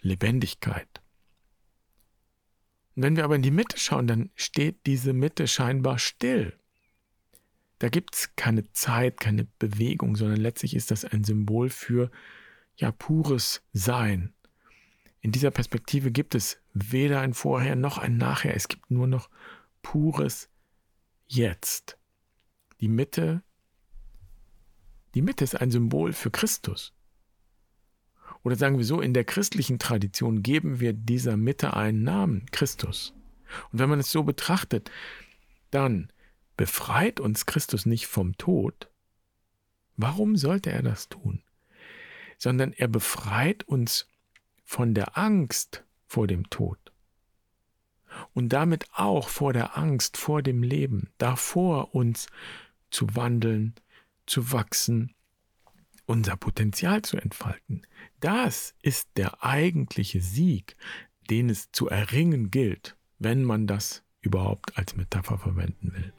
Lebendigkeit. 0.00 0.88
Und 2.94 3.02
wenn 3.02 3.16
wir 3.16 3.24
aber 3.24 3.36
in 3.36 3.42
die 3.42 3.50
Mitte 3.50 3.78
schauen, 3.78 4.06
dann 4.06 4.30
steht 4.34 4.86
diese 4.86 5.12
Mitte 5.12 5.46
scheinbar 5.46 5.98
still. 5.98 6.54
Da 7.78 7.90
gibt 7.90 8.14
es 8.14 8.34
keine 8.36 8.72
Zeit, 8.72 9.20
keine 9.20 9.46
Bewegung, 9.58 10.16
sondern 10.16 10.40
letztlich 10.40 10.74
ist 10.74 10.90
das 10.90 11.04
ein 11.04 11.24
Symbol 11.24 11.68
für 11.68 12.10
ja 12.76 12.90
pures 12.90 13.62
Sein. 13.72 14.32
In 15.26 15.32
dieser 15.32 15.50
Perspektive 15.50 16.12
gibt 16.12 16.36
es 16.36 16.60
weder 16.72 17.20
ein 17.20 17.34
Vorher 17.34 17.74
noch 17.74 17.98
ein 17.98 18.16
Nachher. 18.16 18.54
Es 18.54 18.68
gibt 18.68 18.92
nur 18.92 19.08
noch 19.08 19.28
pures 19.82 20.48
Jetzt. 21.26 21.98
Die 22.80 22.86
Mitte, 22.86 23.42
die 25.16 25.22
Mitte 25.22 25.42
ist 25.42 25.56
ein 25.56 25.72
Symbol 25.72 26.12
für 26.12 26.30
Christus. 26.30 26.94
Oder 28.44 28.54
sagen 28.54 28.78
wir 28.78 28.84
so, 28.84 29.00
in 29.00 29.14
der 29.14 29.24
christlichen 29.24 29.80
Tradition 29.80 30.44
geben 30.44 30.78
wir 30.78 30.92
dieser 30.92 31.36
Mitte 31.36 31.74
einen 31.74 32.04
Namen, 32.04 32.46
Christus. 32.52 33.12
Und 33.72 33.80
wenn 33.80 33.90
man 33.90 33.98
es 33.98 34.12
so 34.12 34.22
betrachtet, 34.22 34.92
dann 35.72 36.12
befreit 36.56 37.18
uns 37.18 37.46
Christus 37.46 37.84
nicht 37.84 38.06
vom 38.06 38.38
Tod. 38.38 38.92
Warum 39.96 40.36
sollte 40.36 40.70
er 40.70 40.82
das 40.82 41.08
tun? 41.08 41.42
Sondern 42.38 42.72
er 42.72 42.86
befreit 42.86 43.64
uns 43.64 44.06
von 44.66 44.92
der 44.92 45.16
Angst 45.16 45.84
vor 46.06 46.26
dem 46.26 46.50
Tod. 46.50 46.78
Und 48.34 48.50
damit 48.50 48.86
auch 48.92 49.28
vor 49.28 49.52
der 49.52 49.78
Angst 49.78 50.16
vor 50.16 50.42
dem 50.42 50.62
Leben, 50.62 51.10
davor 51.18 51.94
uns 51.94 52.26
zu 52.90 53.14
wandeln, 53.14 53.74
zu 54.26 54.52
wachsen, 54.52 55.14
unser 56.04 56.36
Potenzial 56.36 57.02
zu 57.02 57.16
entfalten. 57.16 57.86
Das 58.20 58.74
ist 58.82 59.08
der 59.16 59.44
eigentliche 59.44 60.20
Sieg, 60.20 60.76
den 61.30 61.48
es 61.48 61.70
zu 61.72 61.88
erringen 61.88 62.50
gilt, 62.50 62.96
wenn 63.18 63.44
man 63.44 63.66
das 63.66 64.02
überhaupt 64.20 64.76
als 64.76 64.96
Metapher 64.96 65.38
verwenden 65.38 65.92
will. 65.92 66.12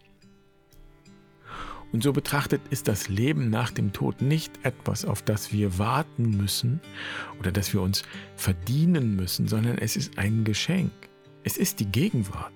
Und 1.92 2.04
so 2.04 2.12
betrachtet 2.14 2.62
ist 2.70 2.88
das 2.88 3.08
Leben 3.08 3.50
nach 3.50 3.72
dem 3.72 3.94
Tod 3.94 4.22
nicht 4.22 4.52
etwas, 4.64 5.06
auf 5.06 5.22
das 5.22 5.54
wir 5.54 5.78
warten 5.78 6.38
müssen 6.38 6.82
oder 7.40 7.52
das 7.52 7.74
wir 7.74 7.82
uns 7.82 8.04
verdienen 8.36 9.16
müssen, 9.16 9.48
sondern 9.48 9.78
es 9.78 9.96
ist 9.96 10.18
ein 10.18 10.44
Geschenk. 10.44 10.92
Es 11.44 11.58
ist 11.58 11.80
die 11.80 11.86
Gegenwart. 11.86 12.54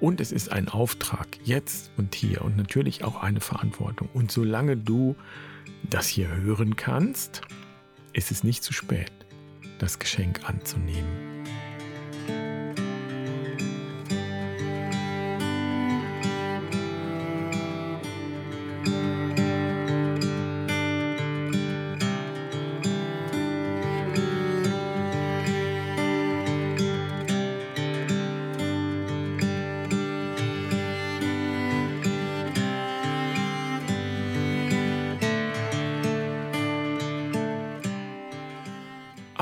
Und 0.00 0.20
es 0.20 0.32
ist 0.32 0.52
ein 0.52 0.68
Auftrag, 0.68 1.28
jetzt 1.44 1.90
und 1.96 2.14
hier 2.14 2.42
und 2.42 2.56
natürlich 2.56 3.04
auch 3.04 3.22
eine 3.22 3.40
Verantwortung. 3.40 4.10
Und 4.12 4.30
solange 4.30 4.76
du 4.76 5.16
das 5.88 6.08
hier 6.08 6.28
hören 6.28 6.76
kannst, 6.76 7.40
ist 8.12 8.30
es 8.30 8.44
nicht 8.44 8.62
zu 8.62 8.72
spät, 8.72 9.12
das 9.78 9.98
Geschenk 9.98 10.48
anzunehmen. 10.48 11.33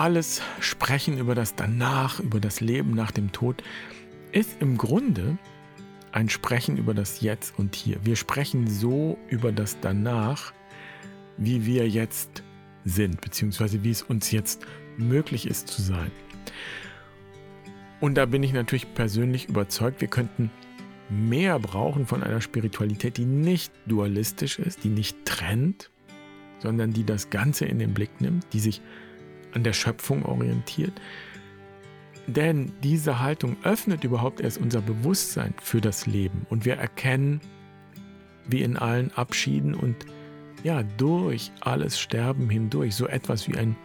Alles 0.02 0.42
Sprechen 0.58 1.16
über 1.16 1.36
das 1.36 1.54
Danach, 1.54 2.18
über 2.18 2.40
das 2.40 2.60
Leben 2.60 2.92
nach 2.92 3.12
dem 3.12 3.30
Tod, 3.30 3.62
ist 4.32 4.60
im 4.60 4.76
Grunde 4.76 5.38
ein 6.10 6.28
Sprechen 6.28 6.76
über 6.76 6.92
das 6.92 7.20
Jetzt 7.20 7.56
und 7.56 7.76
Hier. 7.76 8.04
Wir 8.04 8.16
sprechen 8.16 8.68
so 8.68 9.16
über 9.28 9.52
das 9.52 9.78
Danach, 9.78 10.52
wie 11.36 11.66
wir 11.66 11.88
jetzt 11.88 12.42
sind, 12.84 13.20
beziehungsweise 13.20 13.84
wie 13.84 13.92
es 13.92 14.02
uns 14.02 14.32
jetzt 14.32 14.66
möglich 14.96 15.46
ist 15.46 15.68
zu 15.68 15.80
sein. 15.80 16.10
Und 18.00 18.16
da 18.16 18.26
bin 18.26 18.42
ich 18.42 18.52
natürlich 18.52 18.92
persönlich 18.94 19.48
überzeugt, 19.48 20.00
wir 20.00 20.08
könnten 20.08 20.50
mehr 21.10 21.60
brauchen 21.60 22.06
von 22.06 22.24
einer 22.24 22.40
Spiritualität, 22.40 23.18
die 23.18 23.24
nicht 23.24 23.72
dualistisch 23.86 24.58
ist, 24.58 24.82
die 24.82 24.88
nicht 24.88 25.24
trennt, 25.24 25.90
sondern 26.58 26.92
die 26.92 27.04
das 27.04 27.30
Ganze 27.30 27.66
in 27.66 27.78
den 27.78 27.94
Blick 27.94 28.20
nimmt, 28.20 28.44
die 28.52 28.58
sich 28.58 28.82
an 29.54 29.64
der 29.64 29.72
Schöpfung 29.72 30.24
orientiert. 30.24 30.92
Denn 32.26 32.72
diese 32.82 33.20
Haltung 33.20 33.56
öffnet 33.64 34.04
überhaupt 34.04 34.40
erst 34.40 34.58
unser 34.58 34.80
Bewusstsein 34.80 35.54
für 35.60 35.80
das 35.80 36.06
Leben 36.06 36.46
und 36.50 36.64
wir 36.64 36.76
erkennen, 36.76 37.40
wie 38.46 38.62
in 38.62 38.76
allen 38.76 39.12
Abschieden 39.12 39.74
und 39.74 40.06
ja, 40.62 40.82
durch 40.96 41.50
alles 41.60 41.98
Sterben 41.98 42.48
hindurch 42.48 42.94
so 42.94 43.06
etwas 43.06 43.48
wie 43.48 43.56
ein 43.56 43.76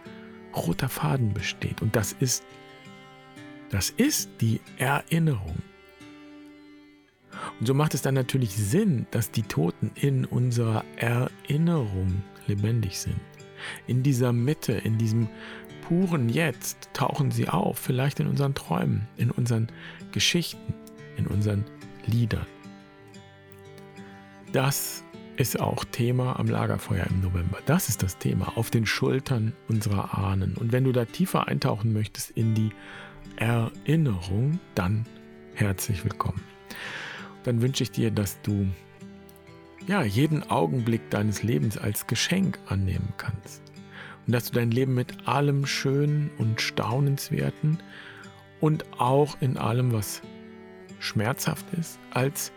roter 0.54 0.88
Faden 0.88 1.32
besteht. 1.34 1.82
Und 1.82 1.96
das 1.96 2.12
ist, 2.12 2.44
das 3.70 3.90
ist 3.90 4.30
die 4.40 4.60
Erinnerung. 4.78 5.56
Und 7.58 7.66
so 7.66 7.74
macht 7.74 7.94
es 7.94 8.02
dann 8.02 8.14
natürlich 8.14 8.54
Sinn, 8.56 9.06
dass 9.10 9.30
die 9.30 9.42
Toten 9.42 9.90
in 9.94 10.24
unserer 10.24 10.84
Erinnerung 10.96 12.22
lebendig 12.46 12.98
sind. 12.98 13.20
In 13.86 14.02
dieser 14.02 14.32
Mitte, 14.32 14.72
in 14.72 14.98
diesem 14.98 15.28
puren 15.88 16.28
Jetzt 16.28 16.90
tauchen 16.92 17.30
sie 17.30 17.48
auf, 17.48 17.78
vielleicht 17.78 18.20
in 18.20 18.26
unseren 18.26 18.54
Träumen, 18.54 19.08
in 19.16 19.30
unseren 19.30 19.68
Geschichten, 20.12 20.74
in 21.16 21.26
unseren 21.26 21.64
Liedern. 22.06 22.46
Das 24.52 25.04
ist 25.36 25.60
auch 25.60 25.84
Thema 25.84 26.38
am 26.38 26.48
Lagerfeuer 26.48 27.06
im 27.06 27.20
November. 27.20 27.58
Das 27.66 27.88
ist 27.88 28.02
das 28.02 28.18
Thema 28.18 28.56
auf 28.56 28.70
den 28.70 28.86
Schultern 28.86 29.52
unserer 29.68 30.18
Ahnen. 30.18 30.54
Und 30.56 30.72
wenn 30.72 30.84
du 30.84 30.92
da 30.92 31.04
tiefer 31.04 31.46
eintauchen 31.46 31.92
möchtest 31.92 32.30
in 32.32 32.54
die 32.54 32.70
Erinnerung, 33.36 34.58
dann 34.74 35.06
herzlich 35.54 36.02
willkommen. 36.04 36.42
Dann 37.44 37.62
wünsche 37.62 37.84
ich 37.84 37.90
dir, 37.90 38.10
dass 38.10 38.40
du 38.42 38.66
ja, 39.88 40.02
jeden 40.02 40.48
Augenblick 40.50 41.10
deines 41.10 41.42
Lebens 41.42 41.78
als 41.78 42.06
Geschenk 42.06 42.58
annehmen 42.66 43.14
kannst. 43.16 43.62
Und 44.26 44.34
dass 44.34 44.50
du 44.50 44.52
dein 44.52 44.70
Leben 44.70 44.94
mit 44.94 45.26
allem 45.26 45.66
Schönen 45.66 46.30
und 46.36 46.60
Staunenswerten 46.60 47.78
und 48.60 48.84
auch 49.00 49.38
in 49.40 49.56
allem, 49.56 49.92
was 49.92 50.20
schmerzhaft 51.00 51.66
ist, 51.78 51.98
als 52.10 52.52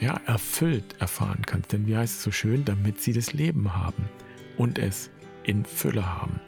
ja, 0.00 0.20
erfüllt 0.26 0.96
erfahren 0.98 1.42
kannst. 1.46 1.72
Denn 1.72 1.86
wie 1.86 1.96
heißt 1.96 2.16
es 2.16 2.22
so 2.22 2.32
schön, 2.32 2.64
damit 2.64 3.00
sie 3.00 3.12
das 3.12 3.32
Leben 3.32 3.74
haben 3.74 4.08
und 4.56 4.78
es 4.78 5.10
in 5.44 5.64
Fülle 5.64 6.04
haben. 6.04 6.40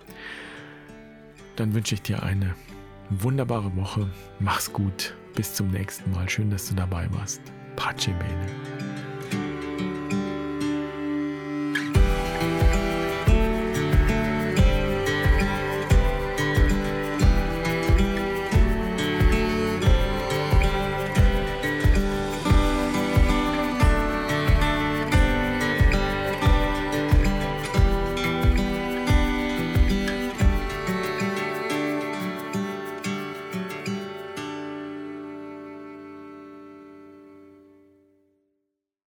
Dann 1.57 1.73
wünsche 1.73 1.95
ich 1.95 2.03
dir 2.03 2.23
eine 2.23 2.55
wunderbare 3.11 3.75
Woche. 3.77 4.11
Mach's 4.41 4.73
gut. 4.73 5.15
Bis 5.35 5.55
zum 5.55 5.71
nächsten 5.71 6.11
Mal. 6.11 6.29
Schön, 6.29 6.51
dass 6.51 6.69
du 6.69 6.75
dabei 6.75 7.09
warst. 7.13 7.41
Pace 7.77 8.07
bene. 8.07 8.98